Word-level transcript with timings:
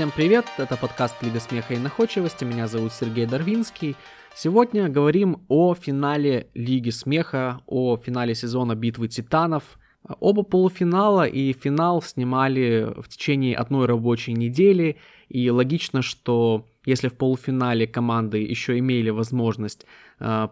Всем 0.00 0.12
привет, 0.16 0.46
это 0.56 0.78
подкаст 0.78 1.22
Лига 1.22 1.40
смеха 1.40 1.74
и 1.74 1.78
находчивости, 1.78 2.42
меня 2.46 2.68
зовут 2.68 2.94
Сергей 2.94 3.26
Дарвинский. 3.26 3.96
Сегодня 4.34 4.88
говорим 4.88 5.42
о 5.48 5.74
финале 5.74 6.46
Лиги 6.54 6.88
смеха, 6.88 7.60
о 7.66 7.98
финале 7.98 8.34
сезона 8.34 8.74
Битвы 8.74 9.08
Титанов. 9.08 9.78
Оба 10.18 10.42
полуфинала 10.42 11.26
и 11.26 11.52
финал 11.52 12.00
снимали 12.00 12.94
в 12.96 13.08
течение 13.10 13.54
одной 13.54 13.84
рабочей 13.84 14.32
недели, 14.32 14.96
и 15.28 15.50
логично, 15.50 16.00
что 16.00 16.64
если 16.86 17.08
в 17.08 17.18
полуфинале 17.18 17.86
команды 17.86 18.38
еще 18.38 18.78
имели 18.78 19.10
возможность 19.10 19.84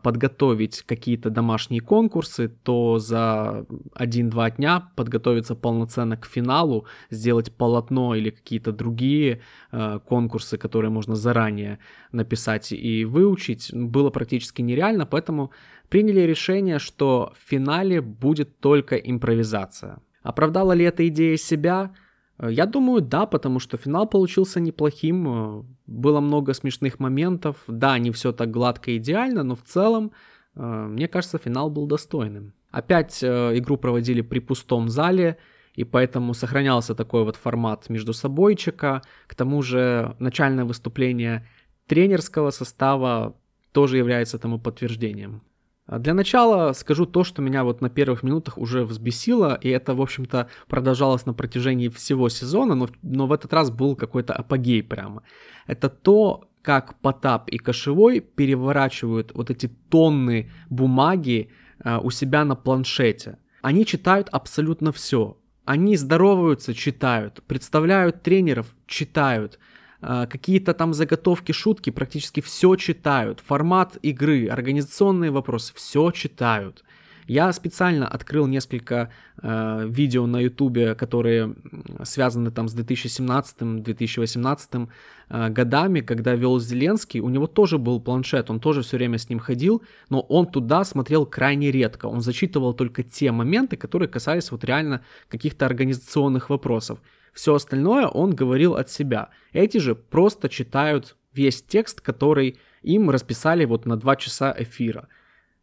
подготовить 0.02 0.82
какие-то 0.82 1.28
домашние 1.28 1.82
конкурсы, 1.82 2.48
то 2.48 2.98
за 2.98 3.66
1-2 3.94 4.56
дня 4.56 4.90
подготовиться 4.96 5.54
полноценно 5.54 6.16
к 6.16 6.24
финалу, 6.24 6.86
сделать 7.10 7.52
полотно 7.52 8.14
или 8.14 8.30
какие-то 8.30 8.72
другие 8.72 9.40
э, 9.70 10.00
конкурсы, 10.06 10.56
которые 10.56 10.90
можно 10.90 11.16
заранее 11.16 11.78
написать 12.12 12.72
и 12.72 13.04
выучить, 13.04 13.70
было 13.74 14.10
практически 14.10 14.62
нереально, 14.62 15.04
поэтому 15.04 15.50
приняли 15.90 16.20
решение, 16.20 16.78
что 16.78 17.34
в 17.38 17.50
финале 17.50 18.00
будет 18.00 18.60
только 18.60 18.96
импровизация. 18.96 19.98
Оправдала 20.22 20.72
ли 20.72 20.84
эта 20.84 21.06
идея 21.08 21.36
себя? 21.36 21.92
Э, 22.38 22.48
я 22.50 22.66
думаю, 22.66 23.00
да, 23.00 23.26
потому 23.26 23.60
что 23.60 23.76
финал 23.76 24.08
получился 24.08 24.60
неплохим, 24.60 25.28
э, 25.28 25.62
было 25.86 26.20
много 26.20 26.54
смешных 26.54 26.98
моментов, 27.00 27.56
да, 27.68 27.98
не 27.98 28.10
все 28.10 28.32
так 28.32 28.50
гладко 28.50 28.90
и 28.90 28.96
идеально, 28.96 29.42
но 29.42 29.54
в 29.54 29.62
целом, 29.62 30.12
э, 30.56 30.62
мне 30.62 31.08
кажется, 31.08 31.38
финал 31.38 31.70
был 31.70 31.86
достойным. 31.86 32.52
Опять 32.70 33.24
игру 33.24 33.78
проводили 33.78 34.20
при 34.20 34.40
пустом 34.40 34.90
зале, 34.90 35.38
и 35.74 35.84
поэтому 35.84 36.34
сохранялся 36.34 36.94
такой 36.94 37.24
вот 37.24 37.36
формат 37.36 37.88
между 37.88 38.12
собойчика, 38.12 39.02
к 39.26 39.34
тому 39.34 39.62
же 39.62 40.14
начальное 40.18 40.66
выступление 40.66 41.46
тренерского 41.86 42.50
состава 42.50 43.34
тоже 43.72 43.96
является 43.96 44.38
тому 44.38 44.58
подтверждением. 44.58 45.40
А 45.88 45.98
для 45.98 46.12
начала 46.12 46.74
скажу 46.74 47.06
то, 47.06 47.24
что 47.24 47.40
меня 47.40 47.64
вот 47.64 47.80
на 47.80 47.88
первых 47.88 48.22
минутах 48.22 48.58
уже 48.58 48.84
взбесило, 48.84 49.54
и 49.54 49.70
это, 49.70 49.94
в 49.94 50.02
общем-то, 50.02 50.48
продолжалось 50.68 51.24
на 51.24 51.32
протяжении 51.32 51.88
всего 51.88 52.28
сезона, 52.28 52.74
но, 52.74 52.90
но 53.02 53.26
в 53.26 53.32
этот 53.32 53.54
раз 53.54 53.70
был 53.70 53.96
какой-то 53.96 54.34
апогей 54.34 54.82
прямо. 54.82 55.22
Это 55.66 55.88
то, 55.88 56.50
как 56.60 57.00
Потап 57.00 57.48
и 57.48 57.56
Кошевой 57.56 58.20
переворачивают 58.20 59.32
вот 59.34 59.48
эти 59.50 59.68
тонны 59.88 60.50
бумаги 60.68 61.48
э, 61.82 61.98
у 62.02 62.10
себя 62.10 62.44
на 62.44 62.54
планшете. 62.54 63.38
Они 63.62 63.86
читают 63.86 64.28
абсолютно 64.30 64.92
все. 64.92 65.38
Они 65.64 65.96
здороваются, 65.96 66.74
читают, 66.74 67.42
представляют 67.46 68.22
тренеров, 68.22 68.66
читают, 68.86 69.58
какие-то 70.00 70.74
там 70.74 70.94
заготовки, 70.94 71.52
шутки, 71.52 71.90
практически 71.90 72.40
все 72.40 72.76
читают. 72.76 73.40
Формат 73.40 73.96
игры, 74.02 74.48
организационные 74.48 75.30
вопросы, 75.30 75.72
все 75.74 76.10
читают. 76.12 76.84
Я 77.28 77.52
специально 77.52 78.08
открыл 78.08 78.46
несколько 78.46 79.10
э, 79.42 79.86
видео 79.86 80.26
на 80.26 80.40
ютубе, 80.40 80.94
которые 80.94 81.54
связаны 82.02 82.50
там 82.50 82.68
с 82.68 82.74
2017-2018 82.74 84.88
э, 85.28 85.48
годами, 85.50 86.00
когда 86.00 86.34
вел 86.34 86.58
Зеленский, 86.58 87.20
у 87.20 87.28
него 87.28 87.46
тоже 87.46 87.76
был 87.76 88.00
планшет, 88.00 88.48
он 88.48 88.60
тоже 88.60 88.80
все 88.80 88.96
время 88.96 89.18
с 89.18 89.28
ним 89.28 89.40
ходил, 89.40 89.82
но 90.08 90.20
он 90.20 90.46
туда 90.46 90.84
смотрел 90.84 91.26
крайне 91.26 91.70
редко, 91.70 92.06
он 92.06 92.22
зачитывал 92.22 92.72
только 92.72 93.02
те 93.02 93.30
моменты, 93.30 93.76
которые 93.76 94.08
касались 94.08 94.50
вот 94.50 94.64
реально 94.64 95.02
каких-то 95.28 95.66
организационных 95.66 96.48
вопросов. 96.48 96.98
Все 97.32 97.54
остальное 97.54 98.06
он 98.06 98.34
говорил 98.34 98.74
от 98.74 98.90
себя. 98.90 99.30
Эти 99.52 99.78
же 99.78 99.94
просто 99.94 100.48
читают 100.48 101.16
весь 101.32 101.62
текст, 101.62 102.00
который 102.00 102.58
им 102.82 103.10
расписали 103.10 103.64
вот 103.64 103.86
на 103.86 103.96
2 103.96 104.16
часа 104.16 104.54
эфира. 104.58 105.02
Э, 105.02 105.06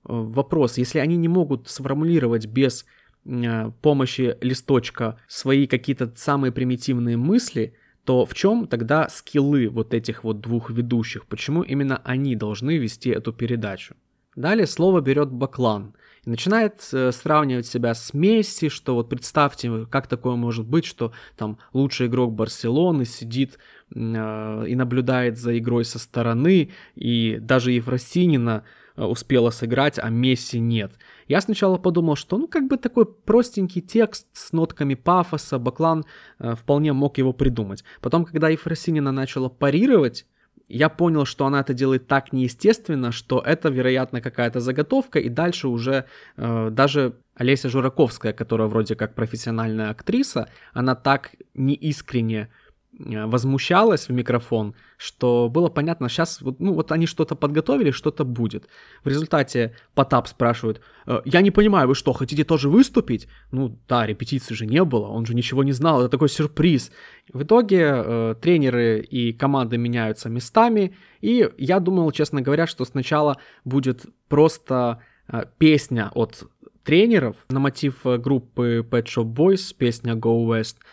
вопрос, 0.07 0.77
если 0.77 0.99
они 0.99 1.17
не 1.17 1.27
могут 1.27 1.69
сформулировать 1.69 2.45
без 2.47 2.85
э, 3.25 3.71
помощи 3.81 4.37
листочка 4.41 5.19
свои 5.27 5.67
какие-то 5.67 6.11
самые 6.15 6.51
примитивные 6.51 7.17
мысли, 7.17 7.75
то 8.05 8.25
в 8.25 8.33
чем 8.35 8.67
тогда 8.67 9.09
скиллы 9.09 9.67
вот 9.67 9.93
этих 9.93 10.23
вот 10.23 10.39
двух 10.39 10.69
ведущих? 10.69 11.25
Почему 11.25 11.63
именно 11.63 12.01
они 12.03 12.35
должны 12.35 12.77
вести 12.77 13.09
эту 13.09 13.33
передачу? 13.33 13.95
Далее 14.35 14.67
слово 14.67 15.01
берет 15.01 15.31
Баклан 15.31 15.95
и 16.25 16.29
начинает 16.29 16.87
э, 16.91 17.11
сравнивать 17.11 17.67
себя 17.67 17.93
с 17.93 18.13
Месси, 18.13 18.69
что 18.69 18.95
вот 18.95 19.09
представьте, 19.09 19.85
как 19.89 20.07
такое 20.07 20.35
может 20.35 20.65
быть, 20.65 20.85
что 20.85 21.11
там 21.37 21.57
лучший 21.73 22.07
игрок 22.07 22.33
Барселоны 22.33 23.05
сидит 23.05 23.59
э, 23.93 24.65
и 24.67 24.75
наблюдает 24.75 25.37
за 25.37 25.57
игрой 25.57 25.85
со 25.85 25.99
стороны, 25.99 26.71
и 26.95 27.37
даже 27.39 27.71
Евросинина 27.71 28.63
э, 28.95 29.03
успела 29.03 29.51
сыграть, 29.51 29.99
а 29.99 30.09
Месси 30.09 30.59
нет. 30.59 30.93
Я 31.27 31.41
сначала 31.41 31.77
подумал, 31.77 32.15
что 32.15 32.37
ну 32.37 32.47
как 32.47 32.67
бы 32.67 32.77
такой 32.77 33.05
простенький 33.05 33.81
текст 33.81 34.27
с 34.33 34.51
нотками 34.51 34.95
пафоса, 34.95 35.59
Баклан 35.59 36.05
э, 36.39 36.55
вполне 36.55 36.93
мог 36.93 37.19
его 37.19 37.33
придумать. 37.33 37.83
Потом, 38.01 38.25
когда 38.25 38.49
Ефросинина 38.49 39.11
начала 39.11 39.49
парировать, 39.49 40.25
я 40.67 40.89
понял, 40.89 41.25
что 41.25 41.45
она 41.45 41.59
это 41.61 41.73
делает 41.73 42.07
так 42.07 42.33
неестественно, 42.33 43.11
что 43.11 43.39
это, 43.39 43.69
вероятно, 43.69 44.21
какая-то 44.21 44.59
заготовка, 44.59 45.19
и 45.19 45.29
дальше 45.29 45.67
уже 45.67 46.05
э, 46.37 46.69
даже 46.71 47.13
Олеся 47.35 47.69
Жураковская, 47.69 48.33
которая 48.33 48.67
вроде 48.67 48.95
как 48.95 49.13
профессиональная 49.13 49.89
актриса, 49.89 50.49
она 50.73 50.95
так 50.95 51.31
неискренне 51.53 52.49
возмущалась 52.97 54.07
в 54.07 54.13
микрофон, 54.13 54.73
что 54.97 55.49
было 55.49 55.67
понятно, 55.67 56.09
сейчас 56.09 56.41
ну, 56.59 56.73
вот 56.73 56.91
они 56.91 57.05
что-то 57.05 57.35
подготовили, 57.35 57.91
что-то 57.91 58.23
будет. 58.23 58.67
В 59.03 59.07
результате 59.09 59.75
Потап 59.93 60.27
спрашивает, 60.27 60.81
«Э, 61.05 61.21
я 61.25 61.41
не 61.41 61.51
понимаю, 61.51 61.87
вы 61.87 61.95
что, 61.95 62.13
хотите 62.13 62.43
тоже 62.43 62.69
выступить? 62.69 63.27
Ну 63.51 63.77
да, 63.87 64.05
репетиции 64.05 64.53
же 64.53 64.65
не 64.65 64.83
было, 64.83 65.07
он 65.07 65.25
же 65.25 65.35
ничего 65.35 65.63
не 65.63 65.73
знал, 65.73 66.01
это 66.01 66.09
такой 66.09 66.29
сюрприз. 66.29 66.91
В 67.33 67.43
итоге 67.43 67.91
э, 67.93 68.35
тренеры 68.41 68.99
и 69.01 69.33
команды 69.33 69.77
меняются 69.77 70.29
местами, 70.29 70.95
и 71.21 71.49
я 71.57 71.79
думал, 71.79 72.11
честно 72.11 72.41
говоря, 72.41 72.67
что 72.67 72.85
сначала 72.85 73.37
будет 73.65 74.05
просто 74.29 75.01
э, 75.27 75.43
песня 75.57 76.11
от 76.13 76.43
тренеров 76.83 77.35
на 77.49 77.59
мотив 77.59 78.05
э, 78.05 78.17
группы 78.17 78.85
Pet 78.89 79.05
Shop 79.05 79.33
Boys, 79.33 79.75
песня 79.77 80.13
Go 80.13 80.47
West– 80.47 80.77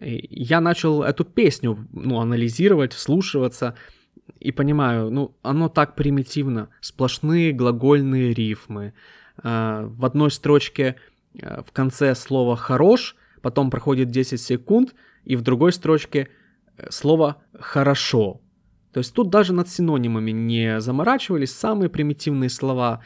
я 0.00 0.60
начал 0.60 1.02
эту 1.02 1.24
песню 1.24 1.86
ну, 1.92 2.20
анализировать, 2.20 2.92
вслушиваться 2.92 3.74
и 4.40 4.52
понимаю, 4.52 5.10
ну, 5.10 5.36
оно 5.42 5.68
так 5.68 5.94
примитивно. 5.94 6.68
Сплошные 6.80 7.52
глагольные 7.52 8.32
рифмы. 8.32 8.94
А, 9.42 9.86
в 9.86 10.04
одной 10.04 10.30
строчке 10.30 10.96
а, 11.40 11.62
в 11.62 11.72
конце 11.72 12.14
слово 12.14 12.56
«хорош», 12.56 13.16
потом 13.40 13.70
проходит 13.70 14.10
10 14.10 14.40
секунд, 14.40 14.94
и 15.24 15.36
в 15.36 15.42
другой 15.42 15.72
строчке 15.72 16.28
э, 16.76 16.90
слово 16.90 17.42
«хорошо». 17.58 18.40
То 18.92 18.98
есть 18.98 19.14
тут 19.14 19.30
даже 19.30 19.52
над 19.52 19.68
синонимами 19.68 20.32
не 20.32 20.80
заморачивались, 20.80 21.52
самые 21.52 21.88
примитивные 21.88 22.50
слова 22.50 23.02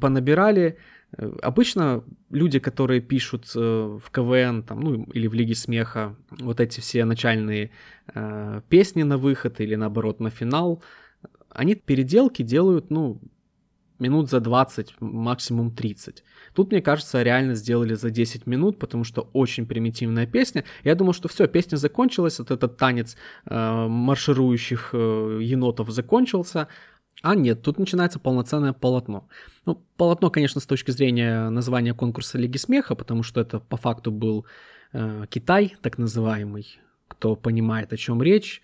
понабирали, 0.00 0.78
обычно 1.16 2.04
люди, 2.30 2.58
которые 2.58 3.00
пишут 3.00 3.50
э, 3.54 3.60
в 3.60 4.10
КВН 4.10 4.62
там, 4.62 4.80
ну, 4.80 5.04
или 5.14 5.26
в 5.26 5.34
Лиге 5.34 5.54
смеха 5.54 6.16
вот 6.30 6.60
эти 6.60 6.80
все 6.80 7.04
начальные 7.04 7.70
э, 8.14 8.60
песни 8.68 9.04
на 9.04 9.16
выход 9.16 9.60
или 9.60 9.74
наоборот 9.74 10.20
на 10.20 10.30
финал, 10.30 10.82
они 11.50 11.74
переделки 11.74 12.42
делают, 12.42 12.90
ну, 12.90 13.20
минут 13.98 14.30
за 14.30 14.40
20, 14.40 15.00
максимум 15.00 15.70
30. 15.70 16.22
Тут, 16.54 16.70
мне 16.70 16.82
кажется, 16.82 17.22
реально 17.22 17.54
сделали 17.54 17.94
за 17.94 18.10
10 18.10 18.46
минут, 18.46 18.78
потому 18.78 19.04
что 19.04 19.28
очень 19.32 19.66
примитивная 19.66 20.26
песня. 20.26 20.64
Я 20.84 20.94
думал, 20.94 21.14
что 21.14 21.28
все, 21.28 21.46
песня 21.48 21.76
закончилась, 21.76 22.38
вот 22.38 22.50
этот 22.50 22.76
танец 22.76 23.16
э, 23.46 23.86
марширующих 23.88 24.90
э, 24.92 25.40
енотов 25.42 25.90
закончился, 25.90 26.68
а 27.22 27.34
нет, 27.34 27.62
тут 27.62 27.78
начинается 27.78 28.18
полноценное 28.18 28.72
полотно. 28.72 29.28
Ну, 29.66 29.82
полотно, 29.96 30.30
конечно, 30.30 30.60
с 30.60 30.66
точки 30.66 30.90
зрения 30.90 31.50
названия 31.50 31.94
конкурса 31.94 32.38
Лиги 32.38 32.56
Смеха, 32.56 32.94
потому 32.94 33.22
что 33.22 33.40
это 33.40 33.58
по 33.58 33.76
факту 33.76 34.12
был 34.12 34.46
э, 34.92 35.26
Китай, 35.28 35.76
так 35.82 35.98
называемый. 35.98 36.78
Кто 37.08 37.34
понимает, 37.36 37.92
о 37.92 37.96
чем 37.96 38.22
речь, 38.22 38.62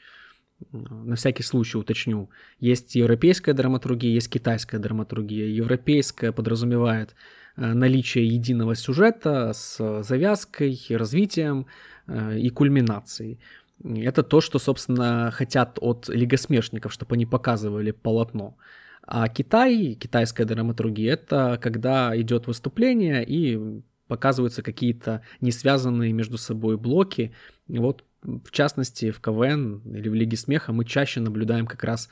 на 0.71 1.17
всякий 1.17 1.43
случай 1.43 1.79
уточню. 1.79 2.31
Есть 2.61 2.95
европейская 2.95 3.55
драматургия, 3.55 4.13
есть 4.13 4.31
китайская 4.31 4.79
драматургия. 4.79 5.47
Европейская 5.47 6.33
подразумевает 6.33 7.15
э, 7.57 7.73
наличие 7.73 8.27
единого 8.27 8.75
сюжета 8.77 9.53
с 9.53 10.03
завязкой, 10.03 10.79
развитием 10.91 11.67
э, 12.07 12.39
и 12.39 12.51
кульминацией. 12.51 13.41
Это 13.83 14.23
то, 14.23 14.41
что, 14.41 14.59
собственно, 14.59 15.31
хотят 15.33 15.79
от 15.81 16.09
лигосмешников, 16.09 16.93
чтобы 16.93 17.15
они 17.15 17.27
показывали 17.27 17.91
полотно. 17.91 18.57
А 19.03 19.29
Китай, 19.29 19.95
китайская 19.95 20.45
драматургия, 20.45 21.15
это 21.15 21.59
когда 21.61 22.19
идет 22.19 22.47
выступление 22.47 23.25
и 23.27 23.83
показываются 24.07 24.63
какие-то 24.63 25.23
не 25.41 25.51
связанные 25.51 26.13
между 26.13 26.39
собой 26.39 26.77
блоки. 26.77 27.35
Вот 27.69 28.05
в 28.25 28.51
частности, 28.51 29.11
в 29.11 29.21
КВН 29.21 29.83
или 29.85 30.09
в 30.09 30.15
Лиге 30.15 30.37
Смеха 30.37 30.73
мы 30.73 30.85
чаще 30.85 31.21
наблюдаем 31.21 31.67
как 31.67 31.85
раз, 31.85 32.09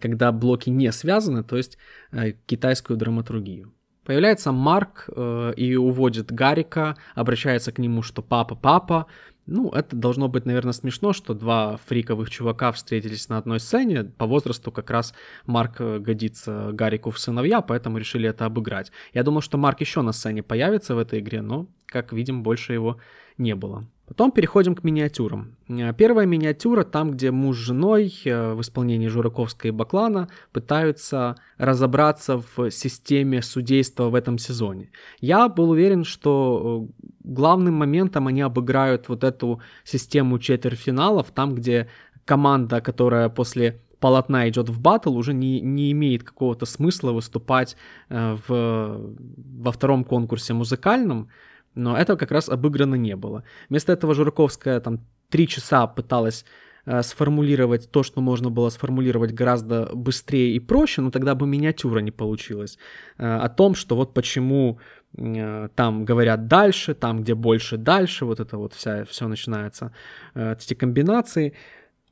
когда 0.00 0.30
блоки 0.30 0.68
не 0.68 0.92
связаны, 0.92 1.42
то 1.42 1.56
есть 1.56 1.78
э, 2.12 2.32
китайскую 2.46 2.98
драматургию. 2.98 3.72
Появляется 4.04 4.52
Марк 4.52 5.08
э, 5.08 5.54
и 5.56 5.74
уводит 5.76 6.30
Гарика, 6.30 6.96
обращается 7.14 7.72
к 7.72 7.78
нему, 7.78 8.02
что 8.02 8.20
папа, 8.22 8.54
папа. 8.54 9.06
Ну, 9.46 9.68
это 9.70 9.94
должно 9.94 10.28
быть, 10.28 10.46
наверное, 10.46 10.72
смешно, 10.72 11.12
что 11.12 11.34
два 11.34 11.76
фриковых 11.86 12.30
чувака 12.30 12.72
встретились 12.72 13.28
на 13.28 13.36
одной 13.36 13.60
сцене. 13.60 14.04
По 14.04 14.26
возрасту 14.26 14.72
как 14.72 14.90
раз 14.90 15.14
Марк 15.44 15.80
э, 15.80 15.98
годится 15.98 16.70
Гарику 16.72 17.10
в 17.10 17.18
сыновья, 17.18 17.60
поэтому 17.60 17.98
решили 17.98 18.28
это 18.28 18.46
обыграть. 18.46 18.90
Я 19.12 19.22
думал, 19.22 19.42
что 19.42 19.58
Марк 19.58 19.80
еще 19.80 20.00
на 20.00 20.12
сцене 20.12 20.42
появится 20.42 20.94
в 20.94 20.98
этой 20.98 21.20
игре, 21.20 21.42
но, 21.42 21.66
как 21.86 22.12
видим, 22.12 22.42
больше 22.42 22.72
его 22.72 22.98
не 23.36 23.54
было. 23.54 23.86
Потом 24.06 24.32
переходим 24.32 24.74
к 24.74 24.84
миниатюрам. 24.84 25.56
Э, 25.68 25.94
первая 25.94 26.26
миниатюра 26.26 26.84
там, 26.84 27.12
где 27.12 27.30
муж 27.30 27.56
с 27.56 27.60
женой 27.60 28.14
э, 28.24 28.52
в 28.52 28.60
исполнении 28.60 29.08
Жураковской 29.08 29.68
и 29.68 29.72
Баклана 29.72 30.28
пытаются 30.52 31.36
разобраться 31.56 32.42
в 32.56 32.70
системе 32.70 33.40
судейства 33.40 34.10
в 34.10 34.14
этом 34.14 34.38
сезоне. 34.38 34.90
Я 35.20 35.48
был 35.48 35.70
уверен, 35.70 36.04
что 36.04 36.86
э, 36.92 37.04
главным 37.24 37.74
моментом 37.74 38.26
они 38.26 38.42
обыграют 38.42 39.08
вот 39.08 39.24
эту 39.24 39.62
систему 39.84 40.38
четвертьфиналов, 40.38 41.30
там, 41.30 41.54
где 41.54 41.88
команда, 42.26 42.82
которая 42.82 43.30
после 43.30 43.80
полотна 44.00 44.46
идет 44.50 44.68
в 44.68 44.80
батл, 44.82 45.16
уже 45.16 45.32
не, 45.32 45.62
не 45.62 45.92
имеет 45.92 46.24
какого-то 46.24 46.66
смысла 46.66 47.12
выступать 47.12 47.74
в, 48.10 48.38
во 48.48 49.72
втором 49.72 50.04
конкурсе 50.04 50.52
музыкальном, 50.52 51.30
но 51.74 51.96
этого 51.96 52.16
как 52.16 52.30
раз 52.30 52.48
обыграно 52.48 52.94
не 52.94 53.16
было. 53.16 53.44
Вместо 53.68 53.92
этого 53.92 54.14
Жураковская 54.14 54.80
там 54.80 55.00
три 55.28 55.48
часа 55.48 55.86
пыталась 55.86 56.44
э, 56.86 57.02
сформулировать 57.02 57.90
то, 57.90 58.02
что 58.02 58.20
можно 58.20 58.50
было 58.50 58.70
сформулировать 58.70 59.32
гораздо 59.32 59.90
быстрее 59.94 60.54
и 60.54 60.60
проще, 60.60 61.02
но 61.02 61.10
тогда 61.10 61.34
бы 61.34 61.46
миниатюра 61.46 62.00
не 62.00 62.10
получилась. 62.10 62.78
Э, 63.18 63.36
о 63.36 63.48
том, 63.48 63.74
что 63.74 63.96
вот 63.96 64.14
почему 64.14 64.78
э, 65.16 65.68
там 65.74 66.04
говорят 66.04 66.46
дальше, 66.46 66.94
там, 66.94 67.22
где 67.22 67.34
больше 67.34 67.76
дальше, 67.76 68.24
вот 68.24 68.40
это 68.40 68.56
вот 68.56 68.74
вся, 68.74 69.04
все 69.04 69.28
начинается, 69.28 69.90
эти 70.34 70.74
комбинации. 70.74 71.52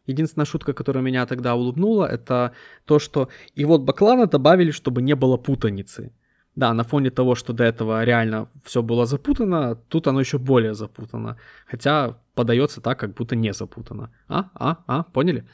Единственная 0.07 0.47
шутка, 0.47 0.73
которая 0.73 1.05
меня 1.05 1.27
тогда 1.27 1.55
улыбнула, 1.55 2.07
это 2.07 2.51
то, 2.87 2.99
что 2.99 3.29
и 3.55 3.65
вот 3.65 3.83
Баклана 3.83 4.27
добавили, 4.27 4.73
чтобы 4.73 5.01
не 5.01 5.15
было 5.15 5.37
путаницы. 5.37 6.11
Да, 6.55 6.75
на 6.75 6.85
фоне 6.85 7.11
того, 7.11 7.35
что 7.35 7.53
до 7.53 7.65
этого 7.65 8.05
реально 8.05 8.49
все 8.63 8.83
было 8.83 9.07
запутано, 9.07 9.75
тут 9.89 10.07
оно 10.07 10.21
еще 10.21 10.39
более 10.39 10.75
запутано. 10.75 11.39
Хотя 11.67 12.19
подается 12.35 12.81
так, 12.81 12.99
как 12.99 13.15
будто 13.15 13.37
не 13.37 13.53
запутано. 13.55 14.11
А, 14.29 14.51
а, 14.55 14.77
а, 14.87 15.03
поняли? 15.03 15.47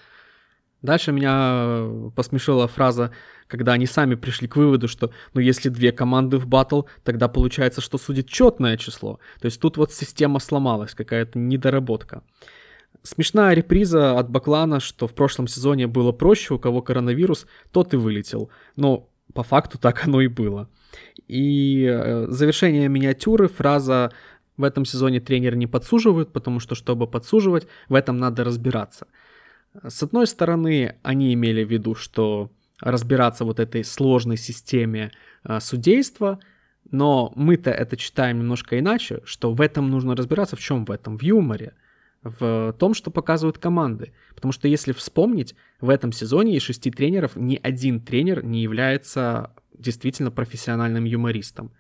Дальше 0.83 1.13
меня 1.13 2.11
посмешила 2.15 2.69
фраза, 2.69 3.13
когда 3.49 3.73
они 3.73 3.87
сами 3.87 4.15
пришли 4.15 4.47
к 4.47 4.57
выводу, 4.57 4.87
что 4.87 5.11
ну 5.35 5.41
если 5.41 5.71
две 5.71 5.91
команды 5.93 6.39
в 6.39 6.47
батл, 6.47 6.83
тогда 7.03 7.29
получается, 7.29 7.81
что 7.81 7.99
судит 7.99 8.29
четное 8.29 8.77
число. 8.77 9.19
То 9.41 9.47
есть 9.47 9.61
тут 9.61 9.77
вот 9.77 9.93
система 9.93 10.39
сломалась, 10.39 10.95
какая-то 10.95 11.39
недоработка. 11.39 12.23
Смешная 13.03 13.55
реприза 13.55 14.19
от 14.19 14.31
Баклана, 14.31 14.81
что 14.81 15.07
в 15.07 15.15
прошлом 15.15 15.49
сезоне 15.49 15.87
было 15.87 16.13
проще, 16.13 16.55
у 16.55 16.59
кого 16.59 16.83
коронавирус, 16.83 17.47
тот 17.73 17.95
и 17.95 17.97
вылетел. 17.97 18.51
Но 18.77 19.09
по 19.35 19.43
факту 19.43 19.79
так 19.79 20.05
оно 20.05 20.21
и 20.21 20.29
было. 20.29 20.69
И 21.27 21.87
э, 21.89 22.27
завершение 22.29 22.89
миниатюры, 22.89 23.49
фраза 23.49 24.13
«в 24.57 24.65
этом 24.65 24.85
сезоне 24.85 25.21
тренер 25.21 25.57
не 25.57 25.67
подсуживают, 25.67 26.33
потому 26.33 26.61
что, 26.61 26.75
чтобы 26.75 27.07
подсуживать, 27.07 27.67
в 27.89 27.95
этом 27.95 28.19
надо 28.19 28.45
разбираться». 28.45 29.07
С 29.87 30.03
одной 30.03 30.27
стороны, 30.27 30.97
они 31.03 31.35
имели 31.35 31.63
в 31.65 31.71
виду, 31.71 31.95
что 31.95 32.51
разбираться 32.81 33.45
вот 33.45 33.61
этой 33.61 33.85
сложной 33.85 34.37
системе 34.37 35.13
э, 35.45 35.61
судейства, 35.61 36.41
но 36.91 37.33
мы-то 37.37 37.71
это 37.71 37.97
читаем 37.97 38.39
немножко 38.39 38.79
иначе, 38.79 39.21
что 39.25 39.53
в 39.53 39.61
этом 39.61 39.91
нужно 39.91 40.17
разбираться. 40.17 40.57
В 40.57 40.61
чем 40.61 40.85
в 40.85 40.91
этом? 40.91 41.19
В 41.19 41.23
юморе 41.23 41.75
в 42.23 42.75
том, 42.79 42.95
что 42.95 43.11
показывают 43.11 43.59
команды. 43.59 44.13
Потому 44.35 44.53
что 44.53 44.69
если 44.69 44.93
вспомнить, 44.93 45.55
в 45.81 45.89
этом 45.91 46.13
сезоне 46.13 46.57
из 46.57 46.63
шести 46.63 46.91
тренеров 46.91 47.37
ни 47.37 47.59
один 47.63 48.01
тренер 48.01 48.45
не 48.45 48.63
является 48.63 49.53
действительно 49.79 50.31
профессиональным 50.31 51.05
юмористом. 51.05 51.73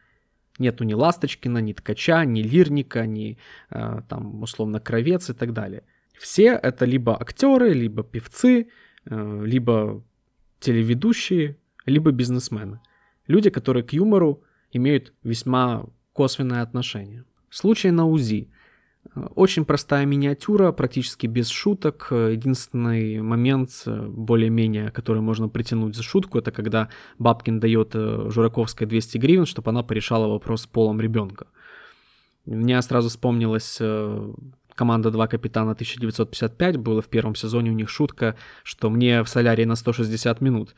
Нету 0.58 0.84
ни 0.84 0.94
Ласточкина, 0.94 1.58
ни 1.58 1.72
Ткача, 1.72 2.24
ни 2.24 2.42
Лирника, 2.42 3.06
ни 3.06 3.38
э, 3.70 4.00
там 4.08 4.42
условно 4.42 4.80
Кровец 4.80 5.30
и 5.30 5.34
так 5.34 5.52
далее. 5.52 5.82
Все 6.18 6.58
это 6.62 6.84
либо 6.84 7.20
актеры, 7.20 7.72
либо 7.72 8.02
певцы, 8.02 8.68
э, 9.04 9.42
либо 9.44 10.02
телеведущие, 10.58 11.56
либо 11.86 12.10
бизнесмены. 12.10 12.80
Люди, 13.28 13.50
которые 13.50 13.84
к 13.84 13.92
юмору 13.92 14.42
имеют 14.72 15.12
весьма 15.22 15.86
косвенное 16.12 16.62
отношение. 16.62 17.24
Случай 17.50 17.90
на 17.90 18.06
УЗИ. 18.06 18.50
Очень 19.34 19.64
простая 19.64 20.06
миниатюра, 20.06 20.72
практически 20.72 21.26
без 21.26 21.48
шуток. 21.48 22.08
Единственный 22.10 23.20
момент, 23.20 23.82
более-менее, 23.86 24.90
который 24.90 25.22
можно 25.22 25.48
притянуть 25.48 25.96
за 25.96 26.02
шутку, 26.02 26.38
это 26.38 26.50
когда 26.50 26.88
Бабкин 27.18 27.58
дает 27.58 27.94
э, 27.94 28.28
Жураковской 28.30 28.86
200 28.86 29.18
гривен, 29.18 29.46
чтобы 29.46 29.70
она 29.70 29.82
порешала 29.82 30.28
вопрос 30.28 30.62
с 30.62 30.66
полом 30.66 31.00
ребенка. 31.00 31.46
Мне 32.46 32.80
сразу 32.82 33.08
вспомнилась 33.08 33.78
э, 33.80 34.32
команда 34.74 35.10
«Два 35.10 35.26
капитана 35.26 35.72
1955», 35.72 36.78
было 36.78 37.02
в 37.02 37.08
первом 37.08 37.34
сезоне 37.34 37.70
у 37.70 37.74
них 37.74 37.90
шутка, 37.90 38.36
что 38.62 38.90
мне 38.90 39.22
в 39.22 39.28
солярии 39.28 39.64
на 39.64 39.74
160 39.74 40.40
минут. 40.40 40.74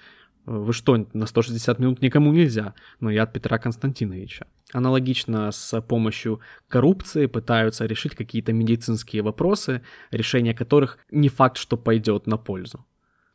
Вы 0.50 0.72
что, 0.72 1.06
на 1.12 1.26
160 1.26 1.78
минут 1.78 2.02
никому 2.02 2.32
нельзя? 2.32 2.74
Но 2.98 3.08
я 3.08 3.22
от 3.22 3.32
Петра 3.32 3.56
Константиновича. 3.58 4.46
Аналогично 4.72 5.52
с 5.52 5.80
помощью 5.80 6.40
коррупции 6.68 7.26
пытаются 7.26 7.86
решить 7.86 8.16
какие-то 8.16 8.52
медицинские 8.52 9.22
вопросы, 9.22 9.82
решение 10.10 10.52
которых 10.52 10.98
не 11.12 11.28
факт, 11.28 11.56
что 11.56 11.76
пойдет 11.76 12.26
на 12.26 12.36
пользу. 12.36 12.84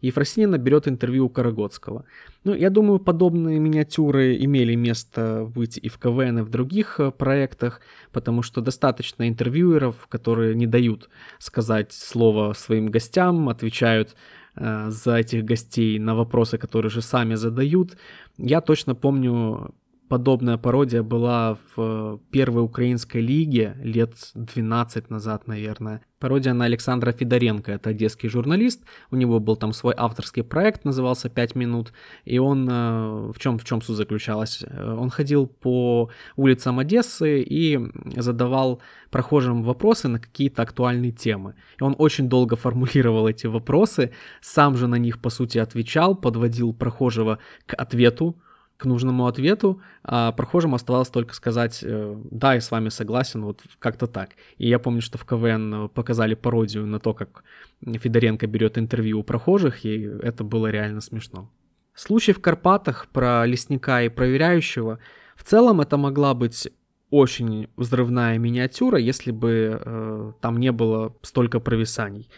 Ефросинина 0.01 0.57
берет 0.57 0.89
интервью 0.89 1.27
у 1.27 1.29
Карагодского. 1.29 2.03
Ну, 2.43 2.53
я 2.53 2.69
думаю, 2.69 2.99
подобные 2.99 3.59
миниатюры 3.59 4.35
имели 4.35 4.75
место 4.75 5.49
быть 5.55 5.77
и 5.77 5.87
в 5.87 5.97
КВН, 5.97 6.39
и 6.39 6.41
в 6.41 6.49
других 6.49 6.99
э, 6.99 7.11
проектах, 7.11 7.79
потому 8.11 8.43
что 8.43 8.59
достаточно 8.59 9.29
интервьюеров, 9.29 10.07
которые 10.07 10.53
не 10.53 10.67
дают 10.67 11.09
сказать 11.39 11.93
слово 11.93 12.51
своим 12.51 12.87
гостям, 12.87 13.47
отвечают 13.47 14.17
э, 14.55 14.89
за 14.89 15.15
этих 15.17 15.45
гостей 15.45 15.99
на 15.99 16.15
вопросы, 16.15 16.57
которые 16.57 16.89
же 16.89 17.01
сами 17.01 17.35
задают. 17.35 17.97
Я 18.37 18.61
точно 18.61 18.95
помню 18.95 19.73
подобная 20.07 20.57
пародия 20.57 21.03
была 21.03 21.57
в 21.75 22.19
первой 22.31 22.63
украинской 22.63 23.21
лиге 23.21 23.75
лет 23.81 24.13
12 24.35 25.09
назад, 25.09 25.47
наверное. 25.47 26.01
Пародия 26.25 26.53
на 26.53 26.65
Александра 26.65 27.11
Федоренко, 27.11 27.73
это 27.73 27.91
одесский 27.91 28.29
журналист, 28.29 28.81
у 29.11 29.15
него 29.15 29.39
был 29.39 29.55
там 29.57 29.73
свой 29.73 29.93
авторский 29.95 30.41
проект, 30.41 30.83
назывался 30.83 31.29
«Пять 31.29 31.53
минут», 31.53 31.93
и 32.23 32.39
он, 32.39 32.67
э, 32.67 33.31
в 33.31 33.37
чем, 33.37 33.59
в 33.59 33.63
чем 33.63 33.79
суть 33.79 33.95
заключалась? 33.95 34.63
Э, 34.63 34.97
он 34.99 35.11
ходил 35.11 35.45
по 35.45 36.09
улицам 36.35 36.79
Одессы 36.79 37.43
и 37.43 37.79
задавал 38.15 38.81
прохожим 39.11 39.61
вопросы 39.61 40.07
на 40.07 40.17
какие-то 40.17 40.63
актуальные 40.63 41.11
темы. 41.11 41.53
И 41.79 41.83
он 41.83 41.95
очень 41.99 42.27
долго 42.27 42.55
формулировал 42.55 43.27
эти 43.27 43.45
вопросы, 43.45 44.09
сам 44.41 44.77
же 44.77 44.87
на 44.87 44.95
них, 44.95 45.21
по 45.21 45.29
сути, 45.29 45.59
отвечал, 45.59 46.15
подводил 46.15 46.73
прохожего 46.73 47.37
к 47.67 47.75
ответу, 47.75 48.35
к 48.77 48.85
нужному 48.85 49.27
ответу, 49.27 49.81
а 50.03 50.31
прохожим 50.31 50.75
оставалось 50.75 51.09
только 51.09 51.33
сказать 51.33 51.79
э, 51.83 52.15
«да, 52.31 52.55
я 52.55 52.61
с 52.61 52.71
вами 52.71 52.89
согласен», 52.89 53.43
вот 53.43 53.61
как-то 53.79 54.07
так. 54.07 54.31
И 54.57 54.67
я 54.67 54.79
помню, 54.79 55.01
что 55.01 55.17
в 55.17 55.25
КВН 55.25 55.89
показали 55.89 56.35
пародию 56.35 56.85
на 56.85 56.99
то, 56.99 57.13
как 57.13 57.43
Федоренко 57.81 58.47
берет 58.47 58.77
интервью 58.77 59.19
у 59.19 59.23
прохожих, 59.23 59.85
и 59.85 60.01
это 60.01 60.43
было 60.43 60.67
реально 60.67 61.01
смешно. 61.01 61.49
Случай 61.93 62.33
в 62.33 62.41
Карпатах 62.41 63.07
про 63.13 63.45
лесника 63.45 64.03
и 64.03 64.09
проверяющего, 64.09 64.99
в 65.35 65.43
целом 65.43 65.79
это 65.79 65.95
могла 65.95 66.33
быть 66.33 66.69
очень 67.09 67.69
взрывная 67.77 68.37
миниатюра, 68.37 68.97
если 68.97 69.31
бы 69.31 69.79
э, 69.79 70.31
там 70.41 70.57
не 70.57 70.71
было 70.71 71.15
столько 71.21 71.61
провисаний. 71.61 72.29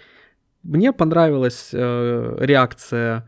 Мне 0.61 0.93
понравилась 0.93 1.69
э, 1.73 2.37
реакция 2.39 3.27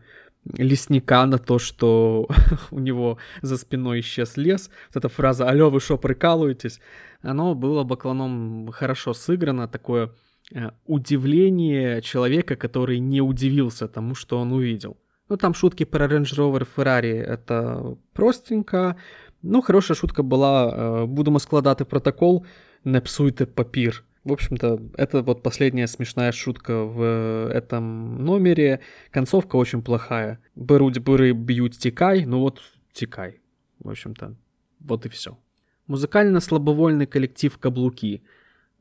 лесника 0.58 1.26
на 1.26 1.38
то, 1.38 1.58
что 1.58 2.28
у 2.70 2.78
него 2.78 3.18
за 3.42 3.56
спиной 3.56 4.00
исчез 4.00 4.36
лес. 4.36 4.70
Вот 4.88 4.96
эта 4.96 5.08
фраза 5.08 5.48
«Алло, 5.48 5.70
вы 5.70 5.80
что, 5.80 5.98
прикалываетесь?» 5.98 6.80
Оно 7.22 7.54
было 7.54 7.84
бакланом 7.84 8.70
хорошо 8.72 9.14
сыграно, 9.14 9.68
такое 9.68 10.10
э, 10.54 10.70
удивление 10.86 12.02
человека, 12.02 12.56
который 12.56 12.98
не 12.98 13.20
удивился 13.20 13.88
тому, 13.88 14.14
что 14.14 14.38
он 14.38 14.52
увидел. 14.52 14.96
Ну, 15.28 15.36
там 15.36 15.54
шутки 15.54 15.84
про 15.84 16.06
Range 16.06 16.34
Rover 16.36 16.66
Ferrari, 16.76 17.20
это 17.20 17.96
простенько. 18.12 18.96
Ну, 19.42 19.62
хорошая 19.62 19.96
шутка 19.96 20.22
была, 20.22 20.72
э, 20.72 21.06
будемо 21.06 21.38
складати 21.38 21.84
протокол, 21.84 22.46
не 22.84 23.00
псуйте 23.00 23.46
папір. 23.46 24.04
В 24.22 24.32
общем-то, 24.32 24.80
это 24.98 25.22
вот 25.22 25.42
последняя 25.42 25.86
смешная 25.86 26.30
шутка 26.32 26.84
в 26.84 27.50
этом 27.50 28.22
номере. 28.22 28.80
Концовка 29.10 29.56
очень 29.56 29.82
плохая. 29.82 30.40
Беруть 30.54 30.98
буры, 30.98 31.32
бьют, 31.32 31.78
текай. 31.78 32.26
Ну 32.26 32.40
вот, 32.40 32.60
текай. 32.92 33.40
В 33.78 33.88
общем-то, 33.88 34.36
вот 34.80 35.06
и 35.06 35.08
все. 35.08 35.38
Музыкально-слабовольный 35.86 37.06
коллектив 37.06 37.56
«Каблуки». 37.56 38.22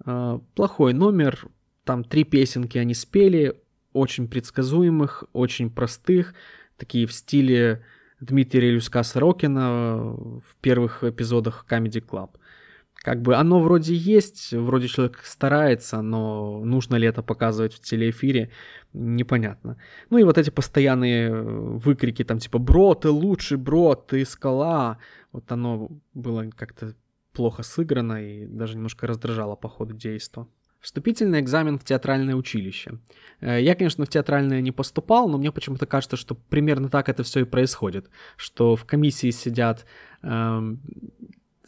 А, 0.05 0.41
плохой 0.55 0.93
номер. 0.93 1.48
Там 1.86 2.03
три 2.03 2.25
песенки 2.25 2.77
они 2.77 2.93
спели. 2.93 3.55
Очень 3.93 4.27
предсказуемых, 4.27 5.24
очень 5.31 5.69
простых. 5.69 6.34
Такие 6.75 7.08
в 7.08 7.13
стиле 7.13 7.86
Дмитрия 8.19 8.72
Люска 8.72 9.03
Сорокина 9.03 9.96
в 9.96 10.55
первых 10.62 11.03
эпизодах 11.05 11.65
Comedy 11.69 12.05
Club 12.05 12.31
как 13.01 13.22
бы 13.22 13.36
оно 13.36 13.60
вроде 13.62 13.96
есть, 13.96 14.53
вроде 14.53 14.88
человек 14.88 15.22
старается, 15.24 16.01
но 16.01 16.63
нужно 16.65 16.96
ли 16.96 17.08
это 17.08 17.24
показывать 17.24 17.74
в 17.74 17.79
телеэфире, 17.79 18.51
непонятно. 18.94 19.77
Ну 20.10 20.18
и 20.18 20.24
вот 20.24 20.38
эти 20.38 20.50
постоянные 20.50 21.29
э, 21.29 21.41
выкрики, 21.41 22.24
там 22.24 22.39
типа 22.39 22.60
«Бро, 22.60 22.96
ты 22.96 23.10
лучший, 23.10 23.58
бро, 23.58 23.96
ты 23.96 24.25
скала», 24.25 24.98
вот 25.32 25.51
оно 25.51 25.89
было 26.13 26.50
как-то 26.56 26.94
плохо 27.34 27.63
сыграно 27.63 28.22
и 28.22 28.46
даже 28.46 28.75
немножко 28.75 29.08
раздражало 29.08 29.56
по 29.56 29.70
ходу 29.70 29.94
действия. 29.94 30.48
Вступительный 30.82 31.41
экзамен 31.41 31.77
в 31.77 31.84
театральное 31.84 32.36
училище. 32.36 33.00
Э, 33.39 33.62
я, 33.62 33.75
конечно, 33.75 34.06
в 34.06 34.10
театральное 34.10 34.62
не 34.62 34.72
поступал, 34.72 35.29
но 35.29 35.38
мне 35.38 35.51
почему-то 35.51 35.86
кажется, 35.86 36.18
что 36.18 36.36
примерно 36.36 36.89
так 36.89 37.08
это 37.08 37.24
все 37.24 37.41
и 37.41 37.44
происходит. 37.46 38.10
Что 38.36 38.75
в 38.75 38.86
комиссии 38.86 39.32
сидят 39.32 39.86
э, 40.22 40.75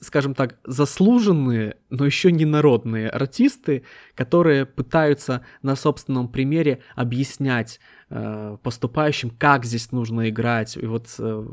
скажем 0.02 0.34
так, 0.34 0.58
заслуженные, 0.66 1.78
но 1.90 2.06
еще 2.06 2.32
не 2.32 2.46
народные 2.46 3.08
артисты, 3.08 3.84
которые 4.16 4.66
пытаются 4.66 5.46
на 5.62 5.76
собственном 5.76 6.28
примере 6.28 6.82
объяснять 6.96 7.80
э, 8.10 8.58
поступающим, 8.64 9.30
как 9.30 9.64
здесь 9.64 9.92
нужно 9.92 10.30
играть. 10.30 10.76
И 10.76 10.86
вот 10.86 11.08
э, 11.20 11.48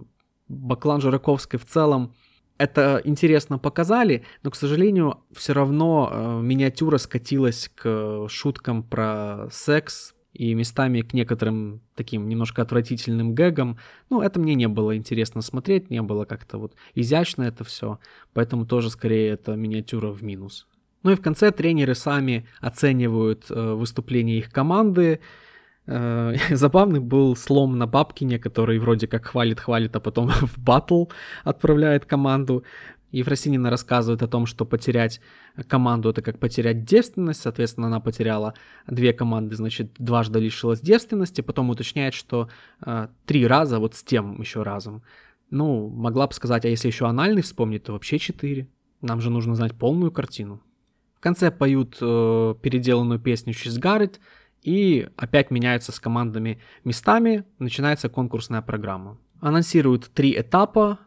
Баклан 0.48 1.00
Жираковской 1.02 1.60
в 1.60 1.66
целом 1.66 2.14
это 2.56 3.00
интересно 3.04 3.58
показали, 3.58 4.24
но, 4.42 4.50
к 4.50 4.56
сожалению, 4.56 5.20
все 5.32 5.52
равно 5.52 6.10
э, 6.10 6.40
миниатюра 6.42 6.96
скатилась 6.96 7.70
к 7.74 8.26
шуткам 8.28 8.82
про 8.82 9.48
секс, 9.52 10.14
и 10.32 10.54
местами 10.54 11.00
к 11.00 11.14
некоторым 11.14 11.80
таким 11.94 12.28
немножко 12.28 12.62
отвратительным 12.62 13.34
гэгам. 13.34 13.78
Ну, 14.10 14.22
это 14.22 14.38
мне 14.38 14.54
не 14.54 14.68
было 14.68 14.96
интересно 14.96 15.42
смотреть, 15.42 15.90
не 15.90 16.02
было 16.02 16.24
как-то 16.24 16.58
вот 16.58 16.74
изящно 16.94 17.42
это 17.42 17.64
все, 17.64 17.98
поэтому 18.34 18.66
тоже 18.66 18.90
скорее 18.90 19.30
это 19.30 19.56
миниатюра 19.56 20.10
в 20.10 20.22
минус. 20.22 20.66
Ну 21.02 21.12
и 21.12 21.14
в 21.14 21.20
конце 21.20 21.50
тренеры 21.50 21.94
сами 21.94 22.46
оценивают 22.60 23.46
э, 23.50 23.72
выступление 23.74 24.38
их 24.38 24.50
команды. 24.50 25.20
Э, 25.86 26.34
забавный 26.50 27.00
был 27.00 27.36
слом 27.36 27.78
на 27.78 27.86
Бабкине, 27.86 28.38
который 28.38 28.78
вроде 28.78 29.06
как 29.06 29.26
хвалит-хвалит, 29.26 29.94
а 29.96 30.00
потом 30.00 30.28
в 30.40 30.58
батл 30.58 31.06
отправляет 31.44 32.04
команду. 32.04 32.64
Ефросинина 33.10 33.70
рассказывает 33.70 34.22
о 34.22 34.28
том, 34.28 34.46
что 34.46 34.64
потерять 34.64 35.20
команду 35.66 36.10
это 36.10 36.22
как 36.22 36.38
потерять 36.38 36.84
девственность, 36.84 37.40
соответственно, 37.40 37.86
она 37.86 38.00
потеряла 38.00 38.54
две 38.86 39.12
команды, 39.12 39.56
значит, 39.56 39.92
дважды 39.98 40.38
лишилась 40.38 40.80
девственности, 40.80 41.40
потом 41.40 41.70
уточняет, 41.70 42.14
что 42.14 42.48
э, 42.84 43.08
три 43.24 43.46
раза, 43.46 43.78
вот 43.78 43.94
с 43.94 44.02
тем 44.02 44.40
еще 44.40 44.62
разом. 44.62 45.02
Ну, 45.50 45.88
могла 45.88 46.26
бы 46.26 46.34
сказать, 46.34 46.64
а 46.64 46.68
если 46.68 46.88
еще 46.88 47.06
анальный 47.06 47.42
вспомнить, 47.42 47.84
то 47.84 47.92
вообще 47.92 48.18
четыре. 48.18 48.68
Нам 49.00 49.20
же 49.20 49.30
нужно 49.30 49.54
знать 49.54 49.74
полную 49.74 50.12
картину. 50.12 50.60
В 51.16 51.20
конце 51.20 51.50
поют 51.50 51.96
э, 52.00 52.54
переделанную 52.60 53.18
песню 53.18 53.54
«She's 53.54 53.80
It», 53.80 54.18
и 54.62 55.08
опять 55.16 55.50
меняются 55.50 55.92
с 55.92 56.00
командами 56.00 56.60
местами, 56.84 57.44
начинается 57.58 58.08
конкурсная 58.08 58.60
программа. 58.60 59.18
Анонсируют 59.40 60.10
три 60.12 60.38
этапа, 60.38 60.98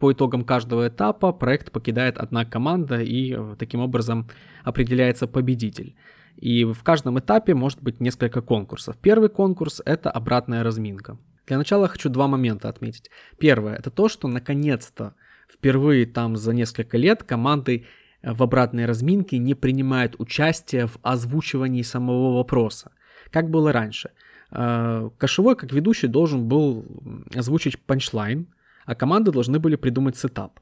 по 0.00 0.12
итогам 0.12 0.44
каждого 0.44 0.88
этапа 0.88 1.30
проект 1.30 1.70
покидает 1.70 2.16
одна 2.18 2.44
команда 2.46 3.02
и 3.02 3.34
э, 3.34 3.56
таким 3.58 3.80
образом 3.80 4.28
определяется 4.64 5.26
победитель. 5.26 5.94
И 6.36 6.64
в 6.64 6.82
каждом 6.82 7.18
этапе 7.18 7.54
может 7.54 7.82
быть 7.82 8.00
несколько 8.00 8.40
конкурсов. 8.40 8.96
Первый 8.96 9.28
конкурс— 9.28 9.82
это 9.84 10.10
обратная 10.10 10.64
разминка. 10.64 11.18
Для 11.46 11.58
начала 11.58 11.86
хочу 11.86 12.08
два 12.08 12.28
момента 12.28 12.70
отметить. 12.70 13.10
Первое— 13.38 13.74
это 13.78 13.90
то, 13.90 14.08
что 14.08 14.26
наконец-то 14.26 15.14
впервые 15.52 16.06
там 16.06 16.36
за 16.36 16.54
несколько 16.54 16.96
лет 16.96 17.22
команды 17.22 17.84
э, 18.22 18.32
в 18.32 18.42
обратной 18.42 18.86
разминке 18.86 19.36
не 19.36 19.54
принимают 19.54 20.16
участие 20.18 20.86
в 20.86 20.98
озвучивании 21.02 21.82
самого 21.82 22.36
вопроса. 22.36 22.92
Как 23.30 23.50
было 23.50 23.70
раньше. 23.70 24.12
Э, 24.50 25.10
Кошевой, 25.18 25.56
как 25.56 25.74
ведущий, 25.74 26.06
должен 26.06 26.48
был 26.48 26.86
озвучить 27.34 27.78
punchline— 27.78 28.46
а 28.90 28.94
команды 28.96 29.30
должны 29.30 29.60
были 29.60 29.76
придумать 29.76 30.16
setup. 30.16 30.58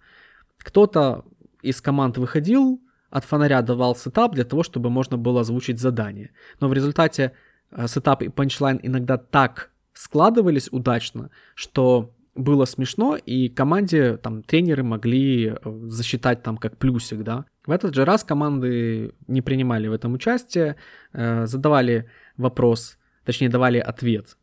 Кто-то 0.59 1.25
из 1.63 1.81
команд 1.81 2.19
выходил, 2.19 2.79
от 3.11 3.25
фонаря 3.25 3.63
давал 3.63 3.97
setup 3.97 4.35
для 4.35 4.45
того, 4.45 4.63
чтобы 4.63 4.91
можно 4.91 5.17
было 5.17 5.41
озвучить 5.41 5.81
задание. 5.81 6.31
Но 6.61 6.69
в 6.69 6.75
результате 6.75 7.33
э, 7.71 7.89
setup 7.89 8.23
и 8.23 8.29
punchline 8.29 8.81
иногда 8.83 9.17
так 9.17 9.71
складывались 9.95 10.69
удачно, 10.71 11.31
что 11.55 12.15
было 12.35 12.67
смешно, 12.67 13.17
и 13.17 13.49
команде 13.49 14.19
там 14.19 14.43
тренеры 14.43 14.83
могли 14.83 15.47
э, 15.47 15.57
засчитать 15.85 16.43
там 16.43 16.59
как 16.59 16.77
плюсик, 16.77 17.23
да. 17.23 17.47
В 17.65 17.71
этот 17.71 17.95
же 17.95 18.05
раз 18.05 18.25
команды 18.25 19.15
не 19.27 19.41
принимали 19.41 19.89
в 19.89 19.93
этом 19.95 20.13
участие, 20.13 20.77
э, 21.15 21.47
задавали 21.47 22.11
вопрос, 22.37 22.99
точнее 23.25 23.49
давали 23.49 23.79
ответ 23.79 24.37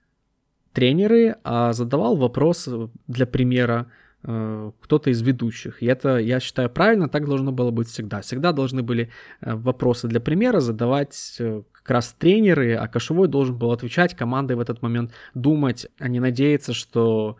тренеры, 0.75 1.37
а 1.43 1.73
задавал 1.73 2.17
вопрос 2.17 2.69
для 3.07 3.25
примера 3.25 3.87
э, 4.23 4.71
кто-то 4.81 5.09
из 5.09 5.21
ведущих. 5.21 5.81
И 5.81 5.85
это, 5.85 6.17
я 6.17 6.39
считаю, 6.39 6.69
правильно, 6.69 7.09
так 7.09 7.25
должно 7.25 7.51
было 7.51 7.71
быть 7.71 7.87
всегда. 7.87 8.21
Всегда 8.21 8.51
должны 8.51 8.83
были 8.83 9.09
э, 9.41 9.55
вопросы 9.55 10.07
для 10.07 10.19
примера 10.19 10.59
задавать 10.59 11.37
э, 11.39 11.63
как 11.71 11.89
раз 11.89 12.13
тренеры, 12.19 12.75
а 12.75 12.87
кошевой 12.87 13.29
должен 13.29 13.57
был 13.57 13.71
отвечать, 13.71 14.15
команды 14.15 14.55
в 14.55 14.59
этот 14.59 14.81
момент 14.81 15.11
думать, 15.33 15.87
а 15.97 16.09
не 16.09 16.19
надеяться, 16.19 16.73
что 16.73 17.37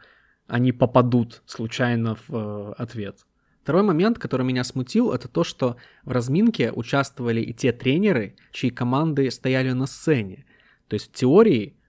они 0.48 0.72
попадут 0.72 1.42
случайно 1.46 2.18
в 2.28 2.74
ответ. 2.74 3.26
Второй 3.64 3.84
момент, 3.84 4.18
который 4.20 4.46
меня 4.46 4.64
смутил, 4.64 5.12
это 5.12 5.28
то, 5.28 5.44
что 5.44 5.76
в 6.04 6.12
разминке 6.12 6.72
участвовали 6.72 7.42
и 7.42 7.52
те 7.52 7.74
тренеры, 7.74 8.36
чьи 8.52 8.70
команды 8.70 9.30
стояли 9.32 9.72
на 9.72 9.88
сцене. 9.88 10.46
То 10.88 10.94
есть 10.94 11.10
в 11.10 11.16
теории 11.16 11.74
Э, 11.74 11.85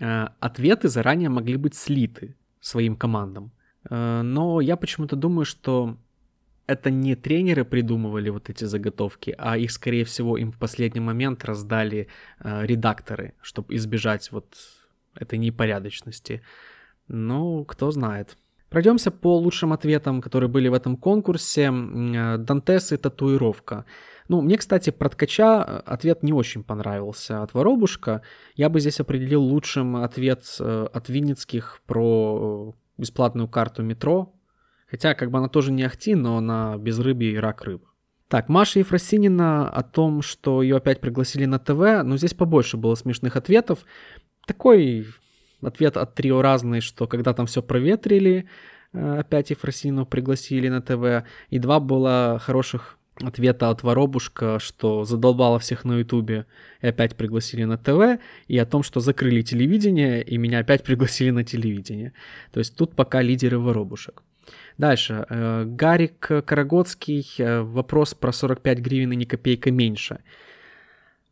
ответы 0.00 0.88
заранее 0.88 1.28
могли 1.28 1.56
быть 1.56 1.74
слиты 1.74 2.36
своим 2.60 2.96
командам. 2.96 3.52
Э, 3.90 4.22
но 4.22 4.60
я 4.60 4.76
почему-то 4.76 5.16
думаю, 5.16 5.44
что 5.44 5.96
это 6.66 6.90
не 6.90 7.14
тренеры 7.14 7.64
придумывали 7.64 8.30
вот 8.30 8.50
эти 8.50 8.64
заготовки, 8.64 9.34
а 9.38 9.56
их, 9.56 9.70
скорее 9.70 10.04
всего, 10.04 10.36
им 10.36 10.50
в 10.50 10.58
последний 10.58 11.00
момент 11.00 11.44
раздали 11.44 12.08
э, 12.40 12.66
редакторы, 12.66 13.34
чтобы 13.40 13.74
избежать 13.76 14.32
вот 14.32 14.56
этой 15.14 15.38
непорядочности. 15.38 16.42
Ну, 17.08 17.64
кто 17.64 17.90
знает. 17.90 18.36
Пройдемся 18.68 19.10
по 19.10 19.38
лучшим 19.38 19.72
ответам, 19.72 20.20
которые 20.20 20.50
были 20.50 20.68
в 20.68 20.74
этом 20.74 20.96
конкурсе. 20.96 21.70
Дантес 21.70 22.92
и 22.92 22.96
татуировка. 22.96 23.84
Ну, 24.28 24.40
мне, 24.40 24.56
кстати, 24.56 24.90
про 24.90 25.08
ткача 25.08 25.64
э, 25.66 25.82
ответ 25.86 26.22
не 26.22 26.32
очень 26.32 26.64
понравился 26.64 27.42
от 27.42 27.54
Воробушка. 27.54 28.22
Я 28.54 28.68
бы 28.68 28.80
здесь 28.80 29.00
определил 29.00 29.42
лучшим 29.42 29.96
ответ 29.96 30.44
э, 30.58 30.88
от 30.92 31.08
Винницких 31.08 31.80
про 31.86 32.74
э, 32.74 33.00
бесплатную 33.00 33.48
карту 33.48 33.82
метро. 33.82 34.34
Хотя, 34.90 35.14
как 35.14 35.30
бы 35.30 35.38
она 35.38 35.48
тоже 35.48 35.72
не 35.72 35.84
ахти, 35.84 36.14
но 36.14 36.38
она 36.38 36.76
без 36.76 36.98
рыбы 36.98 37.24
и 37.24 37.36
рак 37.36 37.64
рыб. 37.64 37.84
Так, 38.28 38.48
Маша 38.48 38.80
Ефросинина 38.80 39.68
о 39.68 39.82
том, 39.82 40.22
что 40.22 40.62
ее 40.62 40.76
опять 40.76 41.00
пригласили 41.00 41.44
на 41.44 41.60
ТВ, 41.60 42.04
но 42.04 42.16
здесь 42.16 42.34
побольше 42.34 42.76
было 42.76 42.96
смешных 42.96 43.36
ответов. 43.36 43.80
Такой 44.46 45.06
ответ 45.62 45.96
от 45.96 46.14
трио 46.14 46.42
разный, 46.42 46.80
что 46.80 47.06
когда 47.06 47.34
там 47.34 47.46
все 47.46 47.62
проветрили, 47.62 48.48
опять 48.92 49.50
Ефросинину 49.50 50.06
пригласили 50.06 50.68
на 50.68 50.82
ТВ, 50.82 51.28
и 51.50 51.58
два 51.60 51.78
было 51.78 52.40
хороших 52.40 52.98
ответа 53.22 53.70
от 53.70 53.82
Воробушка, 53.82 54.58
что 54.58 55.04
задолбало 55.04 55.58
всех 55.58 55.84
на 55.84 55.98
Ютубе 55.98 56.46
и 56.80 56.86
опять 56.86 57.16
пригласили 57.16 57.64
на 57.64 57.78
ТВ, 57.78 58.20
и 58.48 58.58
о 58.58 58.66
том, 58.66 58.82
что 58.82 59.00
закрыли 59.00 59.42
телевидение, 59.42 60.22
и 60.22 60.36
меня 60.36 60.58
опять 60.60 60.82
пригласили 60.84 61.30
на 61.30 61.44
телевидение. 61.44 62.12
То 62.52 62.58
есть 62.58 62.76
тут 62.76 62.94
пока 62.94 63.22
лидеры 63.22 63.58
Воробушек. 63.58 64.22
Дальше. 64.78 65.26
Э, 65.28 65.64
Гарик 65.64 66.18
Карагодский. 66.44 67.26
Э, 67.38 67.62
вопрос 67.62 68.14
про 68.14 68.32
45 68.32 68.78
гривен 68.78 69.12
и 69.12 69.16
ни 69.16 69.24
копейка 69.24 69.70
меньше. 69.70 70.20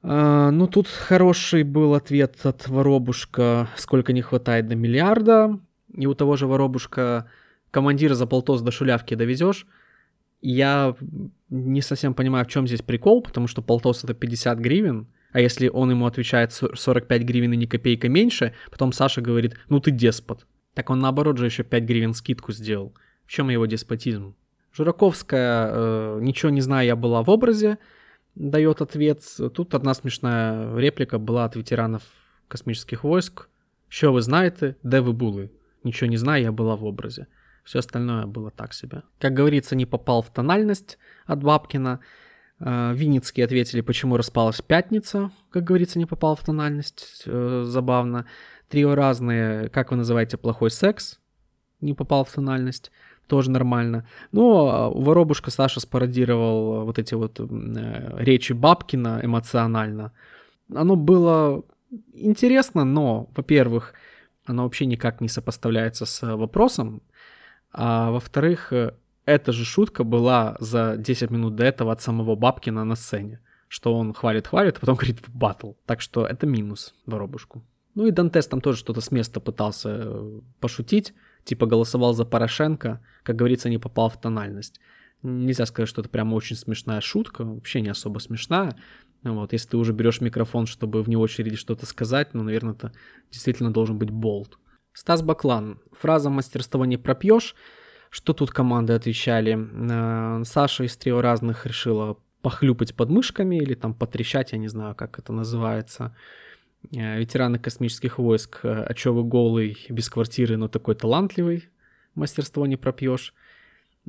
Э, 0.02 0.50
ну, 0.50 0.66
тут 0.66 0.88
хороший 0.88 1.62
был 1.62 1.94
ответ 1.94 2.36
от 2.44 2.66
Воробушка, 2.68 3.68
сколько 3.76 4.12
не 4.12 4.22
хватает 4.22 4.66
до 4.68 4.74
миллиарда. 4.74 5.58
И 5.92 6.06
у 6.06 6.14
того 6.14 6.36
же 6.36 6.46
Воробушка 6.46 7.28
командира 7.70 8.14
за 8.14 8.26
полтос 8.26 8.62
до 8.62 8.70
шулявки 8.70 9.14
довезешь. 9.14 9.66
Я 10.46 10.94
не 11.48 11.80
совсем 11.80 12.12
понимаю, 12.12 12.44
в 12.44 12.48
чем 12.48 12.66
здесь 12.66 12.82
прикол, 12.82 13.22
потому 13.22 13.46
что 13.46 13.62
полтос 13.62 14.04
это 14.04 14.12
50 14.12 14.58
гривен, 14.58 15.06
а 15.32 15.40
если 15.40 15.68
он 15.68 15.90
ему 15.90 16.04
отвечает 16.04 16.52
45 16.52 17.22
гривен 17.22 17.54
и 17.54 17.56
ни 17.56 17.64
копейка 17.64 18.10
меньше, 18.10 18.52
потом 18.70 18.92
Саша 18.92 19.22
говорит, 19.22 19.56
ну 19.70 19.80
ты 19.80 19.90
деспот. 19.90 20.46
Так 20.74 20.90
он 20.90 20.98
наоборот 21.00 21.38
же 21.38 21.46
еще 21.46 21.62
5 21.62 21.84
гривен 21.84 22.12
скидку 22.12 22.52
сделал. 22.52 22.92
В 23.24 23.30
чем 23.30 23.48
его 23.48 23.64
деспотизм? 23.64 24.36
Жураковская, 24.74 25.70
э, 25.72 26.18
ничего 26.20 26.50
не 26.50 26.60
знаю, 26.60 26.88
я 26.88 26.96
была 26.96 27.22
в 27.22 27.30
образе, 27.30 27.78
дает 28.34 28.82
ответ. 28.82 29.22
Тут 29.54 29.74
одна 29.74 29.94
смешная 29.94 30.76
реплика 30.76 31.18
была 31.18 31.46
от 31.46 31.56
ветеранов 31.56 32.02
космических 32.48 33.02
войск. 33.02 33.48
Что 33.88 34.12
вы 34.12 34.20
знаете, 34.20 34.76
де 34.82 35.00
вы 35.00 35.14
були? 35.14 35.50
Ничего 35.84 36.10
не 36.10 36.18
знаю, 36.18 36.42
я 36.42 36.52
была 36.52 36.76
в 36.76 36.84
образе. 36.84 37.28
Все 37.64 37.78
остальное 37.78 38.26
было 38.26 38.50
так 38.50 38.74
себе. 38.74 39.02
Как 39.18 39.32
говорится, 39.32 39.74
не 39.74 39.86
попал 39.86 40.22
в 40.22 40.30
тональность 40.30 40.98
от 41.26 41.42
Бабкина. 41.42 42.00
Э, 42.60 42.92
Винницкие 42.94 43.44
ответили, 43.44 43.80
почему 43.80 44.16
распалась 44.16 44.60
пятница. 44.60 45.30
Как 45.50 45.64
говорится, 45.64 45.98
не 45.98 46.06
попал 46.06 46.36
в 46.36 46.44
тональность. 46.44 47.22
Э, 47.26 47.62
забавно. 47.64 48.26
Трио 48.68 48.94
разные. 48.94 49.70
Как 49.70 49.90
вы 49.90 49.96
называете 49.96 50.36
плохой 50.36 50.70
секс? 50.70 51.18
Не 51.80 51.94
попал 51.94 52.24
в 52.24 52.32
тональность 52.32 52.92
тоже 53.26 53.50
нормально. 53.50 54.06
Но 54.32 54.92
воробушка 54.94 55.50
Саша 55.50 55.80
спародировал 55.80 56.84
вот 56.84 56.98
эти 56.98 57.14
вот 57.14 57.40
э, 57.40 57.44
речи 58.18 58.52
Бабкина 58.52 59.20
эмоционально. 59.22 60.12
Оно 60.74 60.96
было 60.96 61.64
интересно, 62.12 62.84
но, 62.84 63.30
во-первых, 63.34 63.94
оно 64.44 64.64
вообще 64.64 64.86
никак 64.86 65.20
не 65.20 65.28
сопоставляется 65.28 66.04
с 66.04 66.36
вопросом, 66.36 67.02
а 67.74 68.10
во-вторых, 68.10 68.72
эта 69.26 69.52
же 69.52 69.64
шутка 69.64 70.04
была 70.04 70.56
за 70.60 70.96
10 70.96 71.30
минут 71.30 71.56
до 71.56 71.64
этого 71.64 71.92
от 71.92 72.00
самого 72.00 72.36
Бабкина 72.36 72.84
на 72.84 72.94
сцене, 72.94 73.40
что 73.68 73.94
он 73.94 74.12
хвалит-хвалит, 74.12 74.76
а 74.76 74.80
потом 74.80 74.94
говорит 74.96 75.26
в 75.26 75.34
батл. 75.34 75.72
Так 75.86 76.00
что 76.00 76.26
это 76.26 76.46
минус 76.46 76.94
воробушку. 77.06 77.64
Ну 77.94 78.06
и 78.06 78.10
Дантес 78.10 78.46
там 78.46 78.60
тоже 78.60 78.78
что-то 78.78 79.00
с 79.00 79.10
места 79.10 79.40
пытался 79.40 79.88
э, 79.90 80.40
пошутить, 80.60 81.14
типа 81.44 81.66
голосовал 81.66 82.12
за 82.12 82.24
Порошенко, 82.24 83.00
как 83.22 83.36
говорится, 83.36 83.68
не 83.68 83.78
попал 83.78 84.08
в 84.08 84.20
тональность. 84.20 84.80
Нельзя 85.22 85.64
сказать, 85.64 85.88
что 85.88 86.00
это 86.00 86.10
прямо 86.10 86.34
очень 86.34 86.56
смешная 86.56 87.00
шутка, 87.00 87.44
вообще 87.44 87.80
не 87.80 87.88
особо 87.88 88.18
смешная. 88.18 88.76
Вот, 89.22 89.52
если 89.52 89.70
ты 89.70 89.76
уже 89.78 89.92
берешь 89.94 90.20
микрофон, 90.20 90.66
чтобы 90.66 91.02
вне 91.02 91.16
очереди 91.16 91.56
что-то 91.56 91.86
сказать, 91.86 92.34
ну, 92.34 92.42
наверное, 92.42 92.74
это 92.74 92.92
действительно 93.30 93.72
должен 93.72 93.96
быть 93.96 94.10
болт. 94.10 94.58
Стас 94.94 95.22
Баклан. 95.22 95.80
Фраза 95.92 96.30
«мастерство 96.30 96.84
не 96.86 96.96
пропьешь». 96.96 97.54
Что 98.10 98.32
тут 98.32 98.52
команды 98.52 98.92
отвечали? 98.92 99.58
Э, 99.58 100.44
Саша 100.44 100.84
из 100.84 100.96
трио 100.96 101.20
разных 101.20 101.66
решила 101.66 102.16
похлюпать 102.42 102.94
подмышками 102.94 103.56
или 103.56 103.74
там 103.74 103.92
потрещать, 103.92 104.52
я 104.52 104.58
не 104.58 104.68
знаю, 104.68 104.94
как 104.94 105.18
это 105.18 105.32
называется. 105.32 106.14
Э, 106.92 107.18
ветераны 107.18 107.58
космических 107.58 108.18
войск, 108.18 108.60
э, 108.62 108.84
а 108.88 108.94
чё 108.94 109.12
вы 109.12 109.24
голый, 109.24 109.76
без 109.88 110.08
квартиры, 110.08 110.56
но 110.56 110.68
такой 110.68 110.94
талантливый, 110.94 111.68
мастерство 112.14 112.66
не 112.66 112.76
пропьешь. 112.76 113.34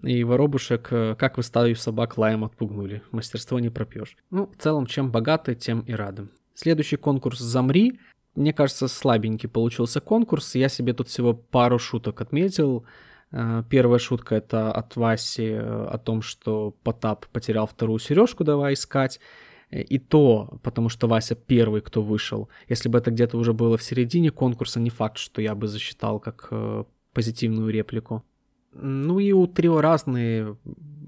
И 0.04 0.24
воробушек, 0.24 0.90
э, 0.92 1.16
как 1.18 1.38
вы 1.38 1.44
стаю 1.44 1.76
собак 1.76 2.18
лаем 2.18 2.44
отпугнули, 2.44 3.02
мастерство 3.12 3.60
не 3.60 3.70
пропьешь. 3.70 4.18
Ну, 4.30 4.48
в 4.48 4.62
целом, 4.62 4.86
чем 4.86 5.12
богаты, 5.12 5.56
тем 5.56 5.80
и 5.80 5.94
рады. 5.94 6.28
Следующий 6.54 6.98
конкурс 6.98 7.40
«Замри». 7.40 8.00
Мне 8.36 8.54
кажется, 8.54 8.88
слабенький 8.88 9.50
получился 9.50 10.02
конкурс. 10.02 10.56
Я 10.56 10.70
себе 10.70 10.94
тут 10.94 11.08
всего 11.08 11.34
пару 11.34 11.80
шуток 11.80 12.22
отметил. 12.22 12.86
Первая 13.70 14.00
шутка 14.00 14.36
это 14.36 14.72
от 14.72 14.96
Васи 14.96 15.54
о 15.54 15.98
том, 15.98 16.22
что 16.22 16.76
Потап 16.84 17.26
потерял 17.28 17.66
вторую 17.66 18.00
сережку, 18.00 18.44
давай 18.44 18.74
искать. 18.74 19.20
Э, 19.72 19.82
и 19.82 20.00
то, 20.00 20.60
потому 20.64 20.90
что 20.90 21.08
Вася 21.08 21.36
первый, 21.36 21.82
кто 21.82 22.02
вышел. 22.02 22.50
Если 22.70 22.90
бы 22.90 22.98
это 22.98 23.12
где-то 23.12 23.38
уже 23.38 23.54
было 23.54 23.78
в 23.78 23.84
середине 23.84 24.32
конкурса, 24.32 24.80
не 24.80 24.90
факт, 24.90 25.18
что 25.18 25.42
я 25.42 25.56
бы 25.56 25.68
засчитал 25.68 26.20
как 26.20 26.48
э, 26.52 26.84
позитивную 27.14 27.70
реплику. 27.70 28.24
Ну 28.74 29.20
и 29.20 29.32
у 29.32 29.48
трио 29.48 29.82
разные. 29.82 30.58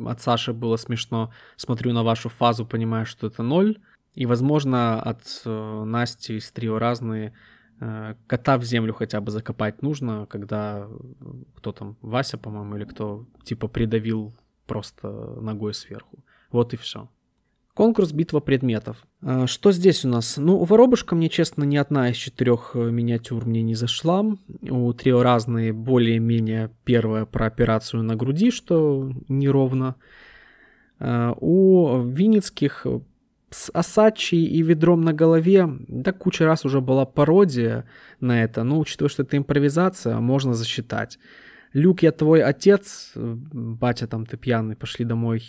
От 0.05 0.21
Саши 0.21 0.53
было 0.53 0.77
смешно. 0.77 1.31
Смотрю 1.55 1.93
на 1.93 2.03
вашу 2.03 2.29
фазу, 2.29 2.65
понимаю, 2.65 3.05
что 3.05 3.27
это 3.27 3.43
ноль. 3.43 3.77
И, 4.17 4.25
возможно, 4.25 4.99
от 4.99 5.21
э, 5.45 5.83
Насти 5.83 6.37
из 6.37 6.51
трио 6.51 6.79
разные 6.79 7.33
э, 7.79 8.15
кота 8.25 8.57
в 8.57 8.63
землю 8.63 8.91
хотя 8.95 9.21
бы 9.21 9.29
закопать 9.29 9.83
нужно, 9.83 10.25
когда 10.25 10.87
э, 10.89 11.33
кто 11.55 11.71
там, 11.71 11.97
Вася, 12.01 12.39
по-моему, 12.39 12.77
или 12.77 12.85
кто 12.85 13.27
типа 13.43 13.67
придавил 13.67 14.33
просто 14.65 15.07
ногой 15.39 15.75
сверху. 15.75 16.17
Вот 16.51 16.73
и 16.73 16.77
все. 16.77 17.09
Конкурс 17.75 18.11
«Битва 18.11 18.39
предметов». 18.39 19.05
Что 19.45 19.71
здесь 19.71 20.03
у 20.03 20.07
нас? 20.07 20.37
Ну, 20.37 20.63
воробушка 20.63 21.13
мне, 21.13 21.29
честно, 21.29 21.63
ни 21.63 21.77
одна 21.77 22.09
из 22.09 22.15
четырех 22.15 22.71
миниатюр 22.73 23.45
мне 23.45 23.61
не 23.61 23.75
зашла. 23.75 24.25
У 24.61 24.93
трио 24.93 25.21
разные, 25.21 25.73
более-менее 25.73 26.71
первая 26.85 27.25
про 27.25 27.45
операцию 27.45 28.01
на 28.01 28.15
груди, 28.15 28.49
что 28.49 29.11
неровно. 29.27 29.95
У 30.99 32.01
Винницких 32.01 32.87
с 33.49 33.71
Асачи 33.73 34.35
и 34.35 34.61
ведром 34.61 35.01
на 35.01 35.13
голове, 35.13 35.67
да 35.87 36.11
куча 36.11 36.45
раз 36.45 36.65
уже 36.65 36.81
была 36.81 37.05
пародия 37.05 37.85
на 38.19 38.43
это, 38.43 38.63
но 38.63 38.79
учитывая, 38.79 39.09
что 39.09 39.23
это 39.23 39.37
импровизация, 39.37 40.19
можно 40.19 40.53
засчитать. 40.53 41.17
Люк, 41.73 42.03
я 42.03 42.11
твой 42.11 42.43
отец, 42.43 43.11
батя 43.15 44.07
там 44.07 44.25
ты 44.25 44.37
пьяный, 44.37 44.75
пошли 44.75 45.05
домой, 45.05 45.43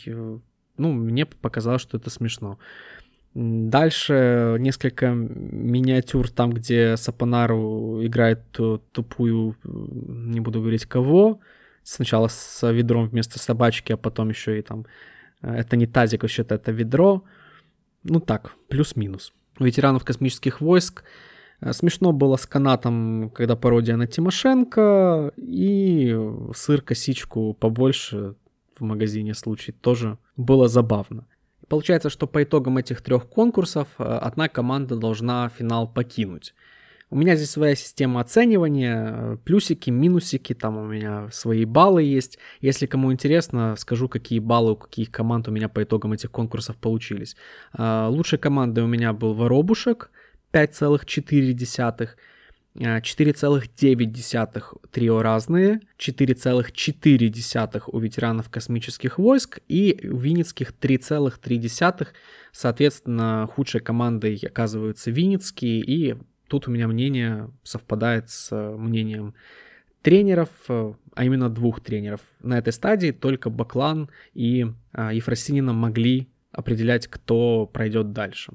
ну, 0.76 0.92
мне 0.92 1.26
показалось, 1.26 1.82
что 1.82 1.96
это 1.96 2.10
смешно. 2.10 2.58
Дальше 3.34 4.56
несколько 4.58 5.10
миниатюр 5.10 6.30
там, 6.30 6.50
где 6.52 6.96
Сапонару 6.96 8.04
играет 8.04 8.40
тупую, 8.92 9.56
не 9.64 10.40
буду 10.40 10.60
говорить 10.60 10.86
кого, 10.86 11.40
сначала 11.82 12.28
с 12.28 12.70
ведром 12.70 13.08
вместо 13.08 13.38
собачки, 13.38 13.92
а 13.92 13.96
потом 13.96 14.30
еще 14.30 14.58
и 14.58 14.62
там, 14.62 14.86
э, 15.42 15.54
это 15.54 15.76
не 15.76 15.86
тазик, 15.86 16.22
вообще-то 16.22 16.54
это 16.54 16.72
ведро. 16.72 17.24
Ну 18.04 18.20
так, 18.20 18.54
плюс-минус. 18.68 19.32
Ветеранов 19.58 20.04
космических 20.04 20.60
войск 20.60 21.04
э, 21.60 21.72
Смешно 21.72 22.12
было 22.12 22.36
с 22.36 22.46
канатом, 22.46 23.30
когда 23.34 23.56
пародия 23.56 23.96
на 23.96 24.06
Тимошенко, 24.06 25.32
и 25.36 26.16
сыр 26.54 26.82
косичку 26.82 27.54
побольше, 27.54 28.34
в 28.78 28.84
магазине 28.84 29.34
случай 29.34 29.72
тоже 29.72 30.18
было 30.36 30.68
забавно. 30.68 31.26
Получается, 31.68 32.08
что 32.08 32.26
по 32.26 32.42
итогам 32.42 32.78
этих 32.78 33.02
трех 33.02 33.28
конкурсов 33.28 33.88
э, 33.98 34.04
одна 34.04 34.48
команда 34.48 34.96
должна 34.96 35.48
финал 35.48 35.86
покинуть. 35.86 36.54
У 37.10 37.16
меня 37.16 37.36
здесь 37.36 37.50
своя 37.50 37.74
система 37.74 38.20
оценивания, 38.20 39.14
э, 39.14 39.36
плюсики, 39.42 39.88
минусики, 39.88 40.54
там 40.54 40.76
у 40.76 40.86
меня 40.86 41.30
свои 41.32 41.64
баллы 41.64 42.02
есть. 42.02 42.38
Если 42.60 42.84
кому 42.84 43.10
интересно, 43.12 43.76
скажу, 43.76 44.10
какие 44.10 44.40
баллы 44.40 44.72
у 44.72 44.76
каких 44.76 45.10
команд 45.10 45.48
у 45.48 45.50
меня 45.50 45.70
по 45.70 45.82
итогам 45.82 46.12
этих 46.12 46.30
конкурсов 46.30 46.76
получились. 46.76 47.34
Э, 47.76 48.08
лучшей 48.10 48.38
командой 48.38 48.84
у 48.84 48.86
меня 48.86 49.14
был 49.14 49.32
Воробушек, 49.32 50.10
5,4. 50.52 52.10
4,9 52.74 54.62
трио 54.92 55.22
разные, 55.22 55.80
4,4 55.98 57.82
у 57.88 57.98
ветеранов 57.98 58.50
космических 58.50 59.18
войск 59.18 59.58
и 59.66 60.08
у 60.08 60.16
Винницких 60.16 60.72
3,3. 60.78 62.08
Соответственно, 62.52 63.48
худшей 63.52 63.80
командой 63.80 64.36
оказываются 64.46 65.10
Винницкие, 65.10 65.80
и 65.80 66.16
тут 66.48 66.68
у 66.68 66.70
меня 66.70 66.88
мнение 66.88 67.50
совпадает 67.62 68.30
с 68.30 68.54
мнением 68.76 69.34
тренеров, 70.02 70.48
а 70.68 71.24
именно 71.24 71.48
двух 71.48 71.80
тренеров. 71.80 72.20
На 72.40 72.58
этой 72.58 72.72
стадии 72.72 73.10
только 73.10 73.50
Баклан 73.50 74.08
и 74.34 74.66
а, 74.92 75.12
Ефросинина 75.12 75.72
могли 75.72 76.28
определять, 76.52 77.06
кто 77.06 77.66
пройдет 77.66 78.12
дальше. 78.12 78.52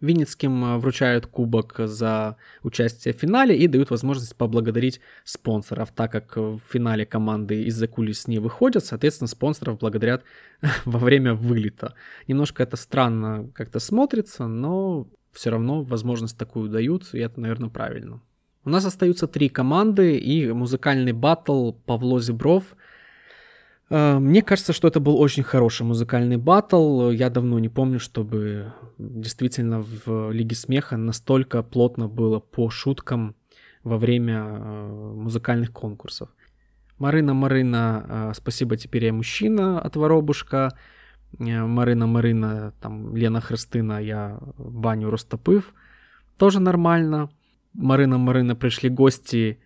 Винницким 0.00 0.64
э, 0.64 0.78
вручают 0.78 1.26
кубок 1.26 1.74
за 1.78 2.36
участие 2.62 3.12
в 3.12 3.18
финале 3.18 3.56
и 3.56 3.66
дают 3.66 3.90
возможность 3.90 4.34
поблагодарить 4.34 5.00
спонсоров, 5.24 5.90
так 5.94 6.10
как 6.10 6.36
в 6.36 6.60
финале 6.70 7.04
команды 7.04 7.64
из-за 7.64 7.86
кулис 7.86 8.26
не 8.26 8.38
выходят, 8.38 8.84
соответственно, 8.84 9.28
спонсоров 9.28 9.78
благодарят 9.78 10.24
во 10.86 10.98
время 10.98 11.34
вылета. 11.34 11.94
Немножко 12.28 12.62
это 12.62 12.76
странно 12.76 13.50
как-то 13.54 13.78
смотрится, 13.78 14.46
но 14.46 15.06
все 15.32 15.50
равно 15.50 15.82
возможность 15.82 16.38
такую 16.38 16.68
дают, 16.68 17.14
и 17.14 17.18
это, 17.18 17.40
наверное, 17.40 17.70
правильно. 17.70 18.20
У 18.64 18.70
нас 18.70 18.84
остаются 18.84 19.26
три 19.26 19.48
команды 19.48 20.18
и 20.18 20.52
музыкальный 20.52 21.12
батл 21.12 21.72
Павло 21.72 22.20
Зебров– 22.20 22.64
Э, 23.90 24.18
мне 24.18 24.42
кажется, 24.42 24.72
что 24.72 24.88
это 24.88 25.00
был 25.00 25.20
очень 25.20 25.42
хороший 25.42 25.82
музыкальный 25.82 26.36
батл. 26.36 27.10
Я 27.10 27.28
давно 27.28 27.58
не 27.58 27.68
помню, 27.68 27.98
чтобы 27.98 28.72
действительно 28.98 29.82
в 29.82 30.30
Лиге 30.30 30.54
Смеха 30.54 30.96
настолько 30.96 31.62
плотно 31.62 32.08
было 32.08 32.38
по 32.38 32.70
шуткам 32.70 33.34
во 33.82 33.98
время 33.98 34.44
э, 34.46 35.12
музыкальных 35.16 35.72
конкурсов. 35.72 36.28
Марина 36.98 37.34
Марина, 37.34 38.06
э, 38.08 38.32
спасибо, 38.34 38.76
теперь 38.76 39.06
я 39.06 39.12
мужчина 39.12 39.80
от 39.80 39.96
Воробушка. 39.96 40.76
Марина 41.38 42.06
Марина, 42.06 42.72
там, 42.80 43.16
Лена 43.16 43.40
Христина, 43.40 44.00
я 44.00 44.38
баню 44.58 45.10
растопыв. 45.10 45.74
Тоже 46.36 46.60
нормально. 46.60 47.30
Марина 47.72 48.18
Марина, 48.18 48.56
пришли 48.56 48.88
гости, 48.88 49.58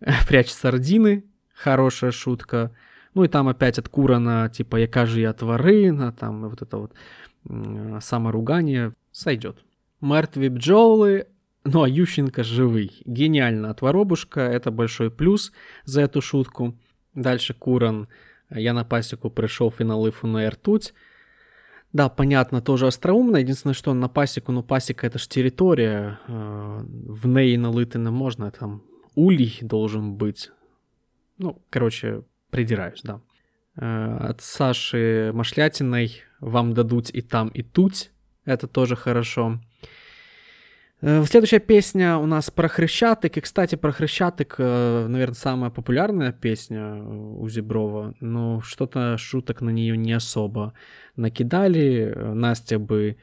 прячь 0.28 0.50
сардины. 0.50 1.24
Хорошая 1.54 2.10
шутка. 2.10 2.72
Ну 3.14 3.24
и 3.24 3.28
там 3.28 3.48
опять 3.48 3.78
от 3.78 3.88
Курана, 3.88 4.50
типа, 4.50 4.76
яка 4.76 5.06
же 5.06 5.20
я 5.20 5.32
тварина, 5.32 6.12
там, 6.12 6.48
вот 6.48 6.60
это 6.60 6.76
вот 6.76 6.92
саморугание 8.02 8.92
сойдет. 9.10 9.56
Мертві 10.00 10.48
бджолы, 10.48 11.26
ну 11.64 11.82
а 11.82 11.88
Ющенко 11.88 12.42
живый. 12.44 13.02
Гениально 13.06 13.70
от 13.70 13.82
Воробушка, 13.82 14.40
это 14.40 14.70
большой 14.70 15.10
плюс 15.10 15.52
за 15.84 16.02
эту 16.02 16.20
шутку. 16.20 16.74
Дальше 17.14 17.54
Куран, 17.54 18.08
я 18.50 18.72
на 18.72 18.84
пасеку 18.84 19.30
пришел 19.30 19.70
финал 19.70 20.08
Ифу 20.08 20.26
на 20.26 20.48
ртуть. 20.48 20.94
Да, 21.92 22.08
понятно, 22.08 22.60
тоже 22.60 22.86
остроумно. 22.86 23.38
Единственное, 23.38 23.74
что 23.74 23.94
на 23.94 24.08
пасеку, 24.08 24.52
ну 24.52 24.62
пасека 24.62 25.06
это 25.06 25.18
ж 25.18 25.26
территория. 25.28 26.18
Э, 26.28 26.80
в 26.82 27.26
ней 27.26 27.56
налытано 27.56 28.10
можно, 28.10 28.50
там 28.50 28.82
улей 29.14 29.58
должен 29.62 30.14
быть. 30.14 30.50
Ну, 31.38 31.62
короче, 31.70 32.22
придираюсь, 32.50 33.00
да. 33.02 33.20
Э, 33.76 34.16
от 34.30 34.40
Саши 34.42 35.30
Машлятиной 35.32 36.22
вам 36.40 36.74
дадут 36.74 37.10
и 37.10 37.22
там, 37.22 37.48
и 37.48 37.62
тут. 37.62 38.10
Это 38.44 38.66
тоже 38.66 38.94
хорошо. 38.94 39.60
Э, 41.02 41.24
следующая 41.24 41.60
песня 41.60 42.16
у 42.16 42.26
нас 42.26 42.50
про 42.50 42.68
Хрещатик. 42.68 43.36
И, 43.36 43.40
кстати, 43.40 43.74
про 43.74 43.92
Хрещатик, 43.92 44.54
э, 44.58 45.06
наверное, 45.08 45.34
самая 45.34 45.70
популярная 45.70 46.32
песня 46.32 47.02
у 47.02 47.48
Зеброва. 47.48 48.14
Но 48.20 48.60
что-то 48.62 49.18
шуток 49.18 49.60
на 49.60 49.70
нее 49.70 49.96
не 49.96 50.12
особо 50.12 50.72
накидали. 51.16 52.14
Настя 52.16 52.78
бы 52.78 53.16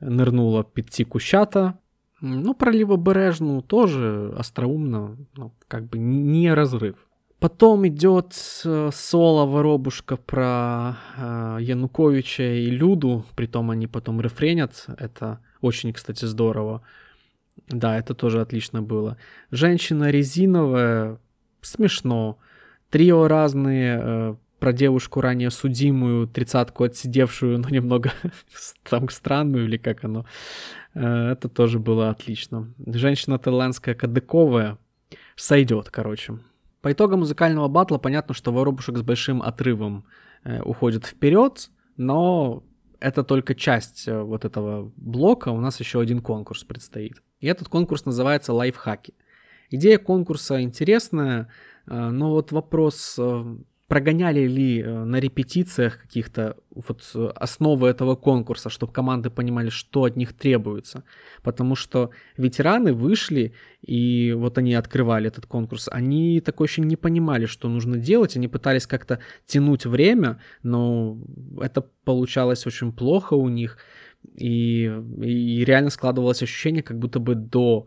нырнула 0.00 0.64
пяти 0.64 1.04
кущата. 1.04 1.78
Ну, 2.20 2.54
про 2.54 2.70
Левобережну 2.70 3.62
тоже 3.62 4.34
остроумно, 4.36 5.16
ну, 5.36 5.54
как 5.68 5.88
бы 5.88 5.98
не 5.98 6.52
разрыв. 6.52 6.96
Потом 7.38 7.88
идет 7.88 8.34
э, 8.66 8.90
соло 8.92 9.46
Воробушка 9.46 10.18
про 10.18 10.98
э, 11.16 11.58
Януковича 11.62 12.42
и 12.42 12.66
Люду, 12.66 13.24
притом 13.34 13.70
они 13.70 13.86
потом 13.86 14.20
рефренят, 14.20 14.84
это 14.98 15.40
очень, 15.62 15.94
кстати, 15.94 16.26
здорово. 16.26 16.82
Да, 17.70 17.96
это 17.96 18.14
тоже 18.14 18.40
отлично 18.40 18.82
было. 18.82 19.16
Женщина 19.50 20.10
резиновая, 20.10 21.18
смешно. 21.60 22.38
Трио 22.90 23.28
разные, 23.28 24.00
э, 24.02 24.34
про 24.58 24.72
девушку 24.72 25.20
ранее 25.20 25.50
судимую, 25.50 26.26
тридцатку 26.26 26.84
отсидевшую, 26.84 27.58
но 27.58 27.68
немного 27.68 28.12
там 28.88 29.08
странную 29.08 29.64
или 29.64 29.76
как 29.76 30.04
оно. 30.04 30.26
Э, 30.94 31.30
это 31.30 31.48
тоже 31.48 31.78
было 31.78 32.10
отлично. 32.10 32.72
Женщина 32.86 33.38
таиландская 33.38 33.94
кадыковая, 33.94 34.78
сойдет, 35.36 35.90
короче. 35.90 36.38
По 36.82 36.92
итогам 36.92 37.20
музыкального 37.20 37.68
батла 37.68 37.98
понятно, 37.98 38.34
что 38.34 38.52
Воробушек 38.52 38.98
с 38.98 39.02
большим 39.02 39.42
отрывом 39.42 40.04
э, 40.44 40.60
уходит 40.62 41.06
вперед, 41.06 41.70
но 41.96 42.64
это 43.00 43.24
только 43.24 43.54
часть 43.54 44.06
э, 44.06 44.22
вот 44.22 44.44
этого 44.44 44.92
блока, 44.96 45.48
у 45.48 45.60
нас 45.60 45.80
еще 45.80 46.00
один 46.00 46.20
конкурс 46.20 46.64
предстоит. 46.64 47.22
И 47.40 47.46
этот 47.46 47.68
конкурс 47.68 48.04
называется 48.04 48.52
«Лайфхаки». 48.52 49.14
Идея 49.70 49.98
конкурса 49.98 50.62
интересная, 50.62 51.48
э, 51.86 51.94
но 51.94 52.30
вот 52.30 52.52
вопрос 52.52 53.16
э, 53.18 53.56
прогоняли 53.90 54.46
ли 54.46 54.80
э, 54.80 55.04
на 55.04 55.18
репетициях 55.18 55.98
каких-то 55.98 56.56
вот 56.70 57.02
э, 57.16 57.32
основы 57.34 57.88
этого 57.88 58.14
конкурса, 58.14 58.70
чтобы 58.70 58.92
команды 58.92 59.30
понимали, 59.30 59.68
что 59.68 60.04
от 60.04 60.16
них 60.16 60.32
требуется. 60.32 61.02
Потому 61.42 61.74
что 61.74 62.10
ветераны 62.36 62.92
вышли, 62.92 63.52
и 63.82 64.32
вот 64.38 64.58
они 64.58 64.74
открывали 64.74 65.26
этот 65.26 65.46
конкурс, 65.46 65.88
они 65.90 66.40
такой 66.40 66.68
еще 66.68 66.82
не 66.82 66.94
понимали, 66.94 67.46
что 67.46 67.68
нужно 67.68 67.96
делать, 67.96 68.36
они 68.36 68.46
пытались 68.46 68.86
как-то 68.86 69.18
тянуть 69.44 69.86
время, 69.86 70.38
но 70.62 71.18
это 71.60 71.84
получалось 72.04 72.68
очень 72.68 72.92
плохо 72.92 73.34
у 73.34 73.48
них, 73.48 73.76
и, 74.36 74.84
и 75.20 75.64
реально 75.64 75.90
складывалось 75.90 76.44
ощущение, 76.44 76.84
как 76.84 76.96
будто 76.96 77.18
бы 77.18 77.34
до 77.34 77.86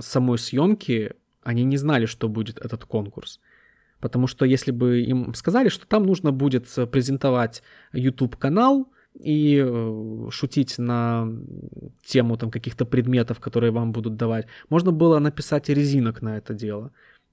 самой 0.00 0.38
съемки 0.38 1.12
они 1.42 1.64
не 1.64 1.76
знали, 1.76 2.06
что 2.06 2.28
будет 2.28 2.58
этот 2.58 2.86
конкурс. 2.86 3.38
Потому 4.00 4.26
что 4.26 4.44
если 4.44 4.72
бы 4.72 5.00
им 5.00 5.34
сказали, 5.34 5.68
что 5.68 5.86
там 5.86 6.04
нужно 6.04 6.32
будет 6.32 6.68
презентовать 6.90 7.62
YouTube-канал 7.92 8.92
и 9.14 9.62
э, 9.64 10.28
шутить 10.30 10.78
на 10.78 11.28
тему 12.04 12.36
там 12.36 12.50
каких-то 12.50 12.84
предметов, 12.84 13.40
которые 13.40 13.72
вам 13.72 13.92
будут 13.92 14.16
давать, 14.16 14.46
можно 14.68 14.92
было 14.92 15.18
написать 15.18 15.68
резинок 15.68 16.22
на 16.22 16.36
это 16.36 16.54
дело. 16.54 16.92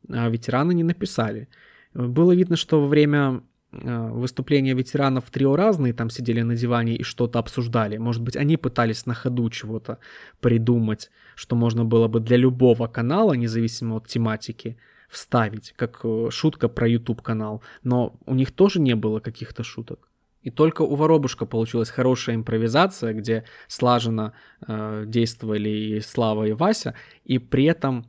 А 0.09 0.29
ветераны 0.29 0.73
не 0.73 0.83
написали. 0.83 1.49
Было 1.93 2.33
видно, 2.33 2.55
что 2.55 2.81
во 2.81 2.87
время 2.87 3.43
э, 3.71 4.09
выступления 4.11 4.73
ветеранов 4.73 5.29
трио 5.29 5.55
разные 5.55 5.93
там 5.93 6.09
сидели 6.09 6.41
на 6.41 6.55
диване 6.55 6.95
и 6.95 7.03
что-то 7.03 7.39
обсуждали. 7.39 7.97
Может 7.97 8.21
быть, 8.21 8.37
они 8.37 8.57
пытались 8.57 9.05
на 9.05 9.13
ходу 9.13 9.49
чего-то 9.49 9.99
придумать, 10.39 11.11
что 11.35 11.55
можно 11.55 11.83
было 11.85 12.07
бы 12.07 12.19
для 12.19 12.37
любого 12.37 12.87
канала, 12.87 13.33
независимо 13.33 13.97
от 13.97 14.07
тематики, 14.07 14.77
вставить, 15.13 15.73
как 15.75 16.01
э, 16.03 16.27
шутка 16.31 16.67
про 16.67 16.87
YouTube 16.87 17.21
канал, 17.21 17.61
но 17.83 18.15
у 18.25 18.33
них 18.33 18.51
тоже 18.51 18.79
не 18.81 18.95
было 18.95 19.19
каких-то 19.19 19.63
шуток. 19.63 20.09
И 20.41 20.49
только 20.49 20.81
у 20.81 20.95
Воробушка 20.95 21.45
получилась 21.45 21.89
хорошая 21.89 22.35
импровизация, 22.35 23.13
где 23.13 23.45
слаженно 23.67 24.33
э, 24.67 25.05
действовали 25.07 25.69
и 25.69 26.01
Слава, 26.01 26.43
и 26.45 26.51
Вася, 26.51 26.95
и 27.23 27.39
при 27.39 27.63
этом 27.65 28.05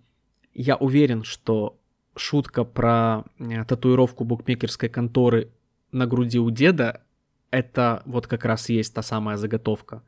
я 0.53 0.77
уверен, 0.77 1.23
что 1.23 1.79
шутка 2.17 2.65
про 2.65 3.25
э, 3.39 3.65
татуировку 3.65 4.25
букмекерской 4.25 4.89
конторы 4.89 5.53
на 5.93 6.07
груди 6.07 6.39
у 6.39 6.51
деда 6.51 7.03
это 7.51 8.03
вот 8.05 8.27
как 8.27 8.45
раз 8.45 8.69
есть 8.69 8.95
та 8.95 9.03
самая 9.03 9.37
заготовка 9.37 10.03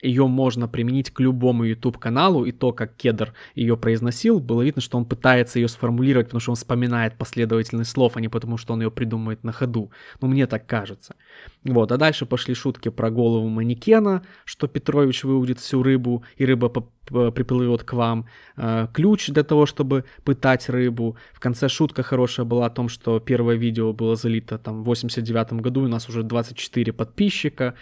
ее 0.00 0.26
можно 0.28 0.68
применить 0.68 1.10
к 1.10 1.20
любому 1.20 1.64
YouTube-каналу, 1.64 2.44
и 2.44 2.52
то, 2.52 2.72
как 2.72 2.94
Кедр 2.96 3.34
ее 3.54 3.76
произносил, 3.76 4.38
было 4.38 4.62
видно, 4.62 4.80
что 4.80 4.96
он 4.96 5.04
пытается 5.04 5.58
ее 5.58 5.68
сформулировать, 5.68 6.28
потому 6.28 6.40
что 6.40 6.52
он 6.52 6.56
вспоминает 6.56 7.18
последовательность 7.18 7.90
слов, 7.90 8.16
а 8.16 8.20
не 8.20 8.28
потому, 8.28 8.58
что 8.58 8.74
он 8.74 8.82
ее 8.82 8.90
придумывает 8.90 9.42
на 9.42 9.52
ходу. 9.52 9.90
Ну, 10.20 10.28
мне 10.28 10.46
так 10.46 10.66
кажется. 10.66 11.16
Вот, 11.64 11.90
а 11.90 11.96
дальше 11.96 12.26
пошли 12.26 12.54
шутки 12.54 12.90
про 12.90 13.10
голову 13.10 13.48
манекена, 13.48 14.22
что 14.44 14.68
Петрович 14.68 15.24
выудит 15.24 15.58
всю 15.58 15.82
рыбу, 15.82 16.22
и 16.36 16.46
рыба 16.46 16.68
приплывет 16.68 17.82
к 17.82 17.92
вам. 17.94 18.26
Э, 18.56 18.86
ключ 18.92 19.28
для 19.28 19.42
того, 19.42 19.66
чтобы 19.66 20.04
пытать 20.24 20.68
рыбу. 20.68 21.16
В 21.32 21.40
конце 21.40 21.68
шутка 21.68 22.02
хорошая 22.02 22.46
была 22.46 22.66
о 22.66 22.70
том, 22.70 22.88
что 22.88 23.18
первое 23.18 23.56
видео 23.56 23.92
было 23.92 24.14
залито 24.14 24.58
там 24.58 24.82
в 24.82 24.84
89 24.84 25.54
году, 25.54 25.82
и 25.82 25.84
у 25.86 25.88
нас 25.88 26.08
уже 26.08 26.22
24 26.22 26.92
подписчика. 26.92 27.74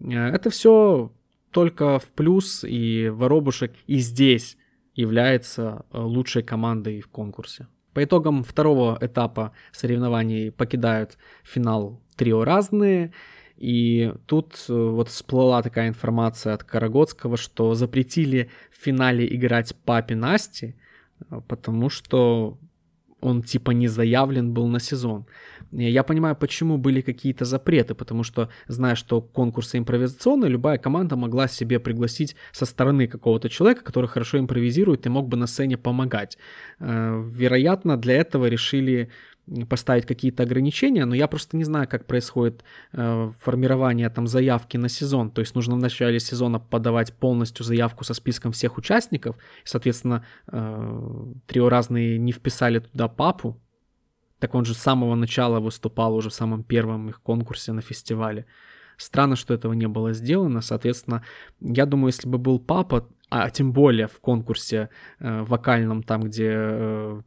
Э, 0.00 0.34
это 0.34 0.50
все 0.50 1.12
только 1.50 1.98
в 1.98 2.06
плюс, 2.06 2.64
и 2.64 3.08
Воробушек 3.08 3.72
и 3.86 3.98
здесь 3.98 4.56
является 4.94 5.84
э, 5.92 5.98
лучшей 5.98 6.42
командой 6.42 7.00
в 7.00 7.08
конкурсе. 7.08 7.66
По 7.92 8.04
итогам 8.04 8.44
второго 8.44 8.98
этапа 9.00 9.52
соревнований 9.72 10.52
покидают 10.52 11.18
финал 11.42 12.00
трио 12.16 12.44
разные, 12.44 13.12
и 13.56 14.12
тут 14.26 14.64
э, 14.68 14.72
вот 14.72 15.08
всплыла 15.08 15.62
такая 15.62 15.88
информация 15.88 16.54
от 16.54 16.64
Карагодского, 16.64 17.36
что 17.36 17.74
запретили 17.74 18.50
в 18.70 18.82
финале 18.82 19.26
играть 19.34 19.74
папе 19.84 20.14
Насти, 20.14 20.76
э, 21.30 21.40
потому 21.48 21.90
что 21.90 22.58
он 23.20 23.42
типа 23.42 23.72
не 23.72 23.88
заявлен 23.88 24.52
был 24.52 24.66
на 24.68 24.80
сезон. 24.80 25.26
Я 25.72 26.02
понимаю, 26.02 26.34
почему 26.34 26.78
были 26.78 27.00
какие-то 27.00 27.44
запреты, 27.44 27.94
потому 27.94 28.24
что, 28.24 28.48
зная, 28.66 28.96
что 28.96 29.20
конкурсы 29.20 29.78
импровизационные, 29.78 30.50
любая 30.50 30.78
команда 30.78 31.16
могла 31.16 31.46
себе 31.46 31.78
пригласить 31.78 32.34
со 32.52 32.66
стороны 32.66 33.06
какого-то 33.06 33.48
человека, 33.48 33.84
который 33.84 34.06
хорошо 34.06 34.38
импровизирует 34.38 35.06
и 35.06 35.10
мог 35.10 35.28
бы 35.28 35.36
на 35.36 35.46
сцене 35.46 35.76
помогать. 35.76 36.38
Э, 36.80 37.22
вероятно, 37.32 37.96
для 37.96 38.16
этого 38.16 38.46
решили 38.46 39.10
поставить 39.68 40.06
какие-то 40.06 40.42
ограничения, 40.42 41.04
но 41.04 41.14
я 41.14 41.26
просто 41.26 41.56
не 41.56 41.64
знаю, 41.64 41.88
как 41.88 42.06
происходит 42.06 42.64
э, 42.92 43.32
формирование 43.40 44.08
там 44.10 44.26
заявки 44.26 44.76
на 44.76 44.88
сезон. 44.88 45.30
То 45.30 45.40
есть 45.40 45.54
нужно 45.54 45.74
в 45.74 45.78
начале 45.78 46.20
сезона 46.20 46.60
подавать 46.60 47.12
полностью 47.12 47.64
заявку 47.64 48.04
со 48.04 48.14
списком 48.14 48.52
всех 48.52 48.78
участников. 48.78 49.36
Соответственно, 49.64 50.24
э, 50.46 51.32
трио 51.46 51.68
разные 51.68 52.18
не 52.18 52.32
вписали 52.32 52.78
туда 52.80 53.08
папу. 53.08 53.60
Так 54.38 54.54
он 54.54 54.64
же 54.64 54.74
с 54.74 54.78
самого 54.78 55.14
начала 55.16 55.60
выступал 55.60 56.14
уже 56.14 56.30
в 56.30 56.34
самом 56.34 56.62
первом 56.62 57.08
их 57.08 57.20
конкурсе 57.20 57.72
на 57.72 57.82
фестивале. 57.82 58.46
Странно, 58.96 59.36
что 59.36 59.54
этого 59.54 59.72
не 59.72 59.88
было 59.88 60.12
сделано. 60.12 60.60
Соответственно, 60.60 61.24
я 61.60 61.86
думаю, 61.86 62.08
если 62.08 62.28
бы 62.28 62.38
был 62.38 62.58
папа, 62.58 63.08
а 63.30 63.50
тем 63.50 63.72
более 63.72 64.06
в 64.06 64.20
конкурсе 64.20 64.90
э, 65.18 65.42
вокальном, 65.42 66.02
там, 66.02 66.22
где 66.22 66.50
э, 66.52 67.20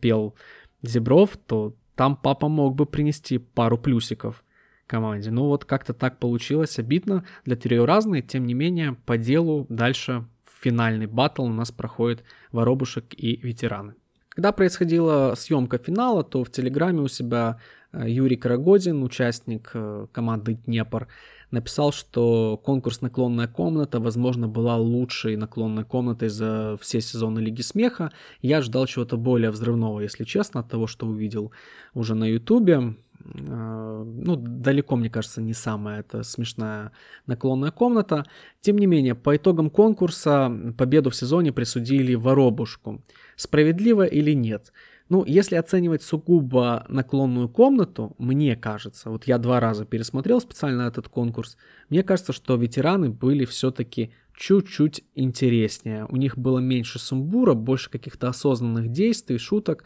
пел 0.00 0.34
Зебров, 0.82 1.36
то 1.36 1.74
там 1.94 2.16
папа 2.16 2.48
мог 2.48 2.74
бы 2.74 2.86
принести 2.86 3.38
пару 3.38 3.78
плюсиков 3.78 4.44
команде. 4.86 5.30
Ну 5.30 5.46
вот 5.46 5.64
как-то 5.64 5.92
так 5.92 6.18
получилось, 6.18 6.78
обидно 6.78 7.24
для 7.44 7.84
разные, 7.84 8.22
тем 8.22 8.46
не 8.46 8.54
менее 8.54 8.96
по 9.06 9.18
делу 9.18 9.66
дальше 9.68 10.24
финальный 10.60 11.06
батл 11.06 11.42
у 11.44 11.52
нас 11.52 11.70
проходит 11.70 12.24
воробушек 12.52 13.14
и 13.14 13.36
ветераны. 13.36 13.94
Когда 14.28 14.52
происходила 14.52 15.34
съемка 15.36 15.78
финала, 15.78 16.22
то 16.22 16.44
в 16.44 16.50
Телеграме 16.50 17.00
у 17.00 17.08
себя 17.08 17.58
э, 17.92 18.08
Юрий 18.08 18.36
Карагодин, 18.36 19.02
участник 19.02 19.70
э, 19.74 20.06
команды 20.12 20.54
Днепр, 20.54 21.08
написал, 21.50 21.92
что 21.92 22.60
конкурс 22.64 23.00
«Наклонная 23.00 23.48
комната», 23.48 24.00
возможно, 24.00 24.48
была 24.48 24.76
лучшей 24.76 25.36
наклонной 25.36 25.84
комнатой 25.84 26.28
за 26.28 26.76
все 26.80 27.00
сезоны 27.00 27.40
Лиги 27.40 27.62
Смеха. 27.62 28.12
Я 28.42 28.62
ждал 28.62 28.86
чего-то 28.86 29.16
более 29.16 29.50
взрывного, 29.50 30.00
если 30.00 30.24
честно, 30.24 30.60
от 30.60 30.68
того, 30.68 30.86
что 30.86 31.06
увидел 31.06 31.52
уже 31.94 32.14
на 32.14 32.24
Ютубе. 32.24 32.96
Э, 33.24 34.04
ну, 34.04 34.36
далеко, 34.36 34.96
мне 34.96 35.10
кажется, 35.10 35.40
не 35.40 35.54
самая 35.54 36.00
это 36.00 36.22
смешная 36.22 36.92
наклонная 37.26 37.70
комната. 37.70 38.24
Тем 38.60 38.78
не 38.78 38.86
менее, 38.86 39.14
по 39.14 39.36
итогам 39.36 39.70
конкурса 39.70 40.52
победу 40.76 41.10
в 41.10 41.16
сезоне 41.16 41.52
присудили 41.52 42.14
Воробушку. 42.14 43.02
Справедливо 43.36 44.04
или 44.04 44.32
нет? 44.32 44.72
Ну, 45.08 45.24
если 45.24 45.56
оценивать 45.56 46.02
сугубо 46.02 46.84
наклонную 46.88 47.48
комнату, 47.48 48.14
мне 48.18 48.56
кажется, 48.56 49.08
вот 49.08 49.24
я 49.24 49.38
два 49.38 49.58
раза 49.58 49.86
пересмотрел 49.86 50.40
специально 50.40 50.82
этот 50.82 51.08
конкурс, 51.08 51.56
мне 51.88 52.02
кажется, 52.02 52.34
что 52.34 52.56
ветераны 52.56 53.08
были 53.08 53.46
все-таки 53.46 54.12
чуть-чуть 54.36 55.04
интереснее. 55.14 56.06
У 56.10 56.16
них 56.16 56.36
было 56.36 56.58
меньше 56.58 56.98
сумбура, 56.98 57.54
больше 57.54 57.90
каких-то 57.90 58.28
осознанных 58.28 58.88
действий, 58.88 59.38
шуток. 59.38 59.84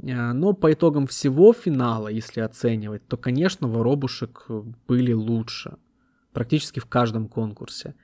Э, 0.00 0.32
но 0.32 0.52
по 0.52 0.72
итогам 0.72 1.08
всего 1.08 1.52
финала, 1.52 2.06
если 2.08 2.40
оценивать, 2.40 3.06
то, 3.08 3.16
конечно, 3.16 3.66
воробушек 3.66 4.46
были 4.86 5.12
лучше. 5.12 5.76
Практически 6.32 6.78
в 6.78 6.86
каждом 6.86 7.28
конкурсе. 7.28 7.94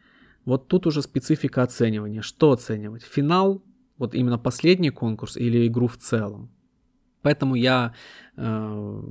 Вот 0.44 0.66
тут 0.66 0.87
уже 0.87 1.03
специфика 1.03 1.62
оценивания. 1.62 2.23
Что 2.23 2.53
оценивать? 2.53 3.03
Финал, 3.03 3.62
вот 3.99 4.15
именно 4.15 4.39
последний 4.39 4.91
конкурс 4.91 5.37
или 5.37 5.67
игру 5.67 5.87
в 5.87 5.97
целом? 5.97 6.51
Поэтому 7.23 7.57
я 7.57 7.95
э, 8.37 9.03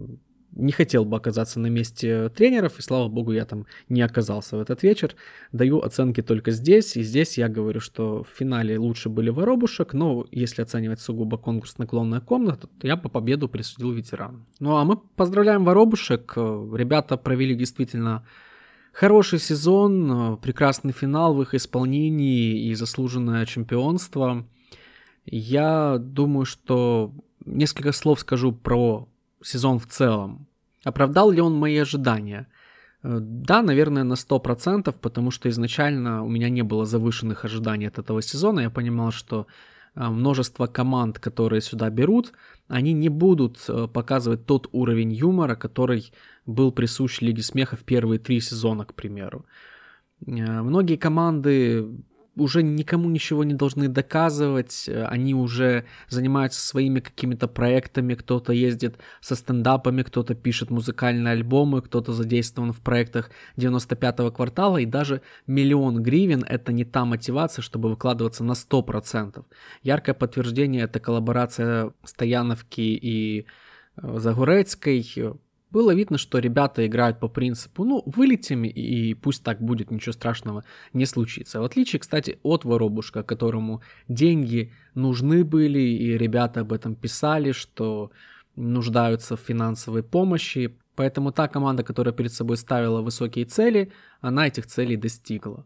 не 0.57 0.71
хотел 0.71 1.05
бы 1.05 1.17
оказаться 1.17 1.59
на 1.59 1.67
месте 1.67 2.29
тренеров, 2.29 2.79
и 2.79 2.81
слава 2.81 3.07
богу, 3.07 3.31
я 3.31 3.45
там 3.45 3.65
не 3.89 4.01
оказался 4.01 4.57
в 4.57 4.59
этот 4.59 4.83
вечер. 4.83 5.15
Даю 5.51 5.79
оценки 5.79 6.21
только 6.21 6.51
здесь, 6.51 6.97
и 6.97 7.03
здесь 7.03 7.37
я 7.37 7.47
говорю, 7.47 7.79
что 7.79 8.23
в 8.23 8.37
финале 8.37 8.79
лучше 8.79 9.09
были 9.09 9.29
воробушек, 9.29 9.93
но 9.93 10.25
если 10.31 10.61
оценивать 10.61 10.99
сугубо 10.99 11.37
конкурс 11.37 11.77
«Наклонная 11.77 12.21
комната», 12.21 12.67
то 12.79 12.87
я 12.87 12.97
по 12.97 13.09
победу 13.09 13.47
присудил 13.47 13.91
ветеран. 13.91 14.45
Ну 14.59 14.77
а 14.77 14.83
мы 14.83 14.97
поздравляем 14.97 15.63
воробушек, 15.63 16.33
ребята 16.35 17.17
провели 17.17 17.53
действительно 17.53 18.25
хороший 18.93 19.39
сезон, 19.39 20.37
прекрасный 20.41 20.91
финал 20.91 21.35
в 21.35 21.41
их 21.43 21.53
исполнении 21.53 22.67
и 22.67 22.73
заслуженное 22.73 23.45
чемпионство. 23.45 24.47
Я 25.29 25.97
думаю, 25.99 26.45
что 26.45 27.11
несколько 27.45 27.91
слов 27.91 28.21
скажу 28.21 28.51
про 28.51 29.07
сезон 29.43 29.79
в 29.79 29.87
целом. 29.87 30.47
Оправдал 30.83 31.31
ли 31.31 31.41
он 31.41 31.53
мои 31.53 31.77
ожидания? 31.77 32.47
Э, 33.03 33.19
да, 33.21 33.61
наверное, 33.61 34.03
на 34.03 34.13
100%, 34.13 34.95
потому 35.01 35.31
что 35.31 35.49
изначально 35.49 36.23
у 36.23 36.29
меня 36.29 36.49
не 36.49 36.63
было 36.63 36.85
завышенных 36.85 37.45
ожиданий 37.45 37.87
от 37.87 37.99
этого 37.99 38.21
сезона. 38.21 38.61
Я 38.61 38.69
понимал, 38.69 39.11
что 39.11 39.47
э, 39.95 40.07
множество 40.07 40.67
команд, 40.67 41.19
которые 41.19 41.61
сюда 41.61 41.89
берут, 41.89 42.31
они 42.69 42.93
не 42.93 43.09
будут 43.09 43.65
э, 43.67 43.87
показывать 43.87 44.45
тот 44.45 44.69
уровень 44.71 45.11
юмора, 45.11 45.55
который 45.55 46.11
был 46.45 46.71
присущ 46.71 47.21
Лиге 47.21 47.43
Смеха 47.43 47.75
в 47.75 47.83
первые 47.83 48.19
три 48.19 48.39
сезона, 48.39 48.85
к 48.85 48.93
примеру. 48.93 49.45
Многие 50.25 50.95
команды 50.95 51.85
уже 52.37 52.63
никому 52.63 53.09
ничего 53.09 53.43
не 53.43 53.53
должны 53.53 53.87
доказывать, 53.87 54.85
э, 54.87 55.03
они 55.05 55.33
уже 55.33 55.85
занимаются 56.09 56.61
своими 56.61 56.99
какими-то 56.99 57.47
проектами, 57.47 58.15
кто-то 58.15 58.53
ездит 58.53 58.97
со 59.21 59.35
стендапами, 59.35 60.03
кто-то 60.03 60.35
пишет 60.35 60.69
музыкальные 60.69 61.33
альбомы, 61.33 61.81
кто-то 61.81 62.13
задействован 62.13 62.73
в 62.73 62.79
проектах 62.79 63.31
95-го 63.57 64.31
квартала, 64.31 64.77
и 64.77 64.85
даже 64.85 65.21
миллион 65.47 66.01
гривен— 66.03 66.43
это 66.47 66.71
не 66.71 66.85
та 66.85 67.05
мотивация, 67.05 67.61
чтобы 67.61 67.89
выкладываться 67.89 68.43
на 68.43 68.53
100%. 68.53 69.43
Яркое 69.83 70.15
подтверждение— 70.15 70.83
это 70.83 70.99
коллаборация 70.99 71.91
Стояновки 72.03 72.81
и 72.81 73.45
э, 73.95 74.19
Загорецкой, 74.19 75.37
было 75.69 75.93
видно, 75.93 76.17
что 76.17 76.39
ребята 76.39 76.85
играют 76.87 77.19
по 77.19 77.27
принципу, 77.27 77.83
ну, 77.83 78.03
вылетим, 78.05 78.63
и 78.63 79.13
пусть 79.13 79.43
так 79.43 79.61
будет, 79.61 79.91
ничего 79.91 80.13
страшного 80.13 80.63
не 80.93 81.05
случится. 81.05 81.59
В 81.59 81.63
отличие, 81.63 81.99
кстати, 81.99 82.39
от 82.43 82.63
Воробушка, 82.65 83.23
которому 83.23 83.81
деньги 84.07 84.71
нужны 84.95 85.43
были, 85.43 85.79
и 85.79 86.17
ребята 86.17 86.61
об 86.61 86.71
этом 86.71 86.95
писали, 86.95 87.51
что 87.51 88.11
нуждаются 88.55 89.35
в 89.35 89.41
финансовой 89.41 90.03
помощи. 90.03 90.77
Поэтому 90.95 91.31
та 91.31 91.47
команда, 91.47 91.83
которая 91.83 92.13
перед 92.13 92.33
собой 92.33 92.57
ставила 92.57 93.01
высокие 93.01 93.45
цели, 93.45 93.91
она 94.19 94.47
этих 94.47 94.65
целей 94.65 94.95
достигла. 94.95 95.65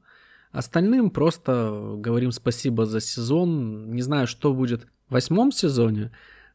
Остальным 0.51 1.09
просто 1.09 1.95
говорим 1.97 2.31
спасибо 2.31 2.85
за 2.85 2.99
сезон. 2.99 3.91
Не 3.91 4.01
знаю, 4.01 4.27
что 4.27 4.53
будет 4.53 4.87
в 5.07 5.13
восьмом 5.13 5.51
сезоне, 5.51 6.11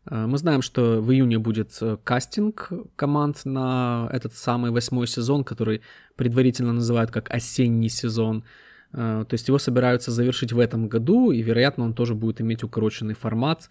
мы 0.09 0.39
знаем, 0.39 0.63
что 0.63 1.01
в 1.01 1.13
июне 1.13 1.39
будет 1.39 1.77
э, 1.81 1.97
кастинг 2.05 2.71
команд 2.95 3.45
на 3.45 4.09
этот 4.13 4.35
самый 4.35 4.71
восьмой 4.71 5.07
сезон, 5.09 5.43
который 5.43 5.83
предварительно 6.15 6.73
называют 6.73 7.11
как 7.11 7.29
осенний 7.31 7.89
сезон. 7.89 8.45
Э, 8.93 9.25
то 9.29 9.35
есть 9.35 9.49
его 9.49 9.59
собираются 9.59 10.13
завершить 10.13 10.53
в 10.53 10.61
этом 10.61 10.89
году, 10.89 11.33
и, 11.33 11.43
вероятно, 11.43 11.85
он 11.85 11.95
тоже 11.95 12.15
будет 12.15 12.41
иметь 12.41 12.63
укороченный 12.63 13.15
формат. 13.15 13.69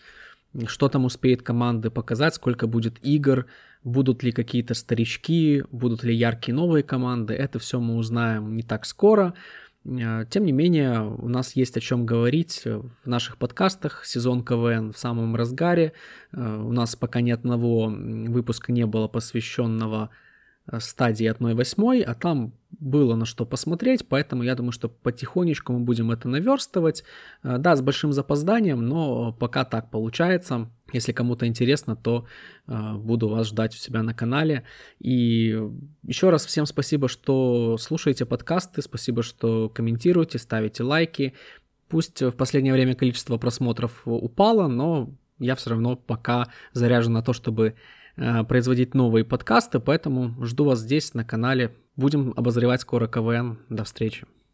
Что 0.68 0.90
там 0.90 1.06
успеет 1.06 1.42
команды 1.42 1.90
показать, 1.90 2.36
сколько 2.36 2.68
будет 2.68 2.98
игр, 3.04 3.46
будут 3.84 4.24
ли 4.24 4.32
какие-то 4.32 4.74
старички, 4.74 5.64
будут 5.72 6.04
ли 6.04 6.14
яркие 6.14 6.56
новые 6.56 6.84
команды, 6.84 7.34
это 7.34 7.60
все 7.60 7.80
мы 7.80 7.96
узнаем 7.96 8.56
не 8.56 8.64
так 8.64 8.86
скоро. 8.86 9.34
А, 9.88 10.26
тем 10.26 10.46
не 10.46 10.52
менее, 10.52 11.02
у 11.02 11.28
нас 11.28 11.56
есть 11.56 11.78
о 11.78 11.80
чем 11.80 12.06
говорить 12.06 12.64
в 12.66 13.08
наших 13.08 13.38
подкастах. 13.38 14.06
Сезон 14.06 14.44
КВН 14.44 14.92
в 14.92 14.98
самом 14.98 15.36
разгаре. 15.36 15.94
А, 16.32 16.62
у 16.64 16.72
нас 16.72 16.96
пока 16.96 17.22
ни 17.22 17.32
одного 17.32 17.88
выпуска 17.88 18.72
не 18.72 18.86
было 18.86 19.08
посвященного 19.08 20.10
Э, 20.10 20.25
стадии 20.80 21.32
1-8, 21.32 22.04
а 22.04 22.14
там 22.16 22.54
было 22.80 23.16
на 23.16 23.26
что 23.26 23.46
посмотреть, 23.46 24.08
поэтому 24.08 24.44
я 24.44 24.56
думаю, 24.56 24.72
что 24.72 24.90
потихонечку 24.90 25.74
мы 25.74 25.80
будем 25.80 26.12
это 26.12 26.28
наверстывать. 26.28 27.04
Э, 27.44 27.58
да, 27.58 27.76
с 27.76 27.82
большим 27.82 28.12
запозданием, 28.14 28.86
но 28.86 29.32
пока 29.34 29.64
так 29.64 29.92
получается. 29.92 30.70
Если 30.92 31.12
кому-то 31.12 31.48
интересно, 31.48 31.96
то 31.96 32.26
э, 32.68 32.94
буду 32.96 33.30
вас 33.30 33.48
ждать 33.48 33.76
у 33.76 33.78
себя 33.78 34.04
на 34.04 34.14
канале. 34.14 34.64
И 35.00 35.58
еще 36.04 36.30
раз 36.30 36.46
всем 36.46 36.66
спасибо, 36.66 37.08
что 37.08 37.78
слушаете 37.78 38.26
подкасты, 38.26 38.82
спасибо, 38.82 39.24
что 39.24 39.70
комментируете, 39.70 40.40
ставите 40.40 40.84
лайки. 40.84 41.34
Пусть 41.88 42.22
в 42.22 42.32
последнее 42.32 42.74
время 42.74 42.96
количество 42.96 43.38
просмотров 43.38 44.02
упало, 44.06 44.68
но 44.68 45.12
я 45.38 45.56
все 45.56 45.72
равно 45.72 45.96
пока 45.96 46.50
заряжен 46.74 47.14
на 47.14 47.22
то, 47.22 47.34
чтобы 47.34 47.76
Э, 47.76 48.05
производить 48.16 48.94
новые 48.94 49.26
подкасты, 49.26 49.80
поэтому 49.80 50.44
жду 50.44 50.66
вас 50.66 50.80
здесь 50.80 51.14
на 51.14 51.24
канале. 51.24 51.76
Будем 51.96 52.34
обозревать 52.36 52.82
скоро 52.82 53.08
КВН. 53.08 53.60
До 53.70 53.84
встречи. 53.84 54.26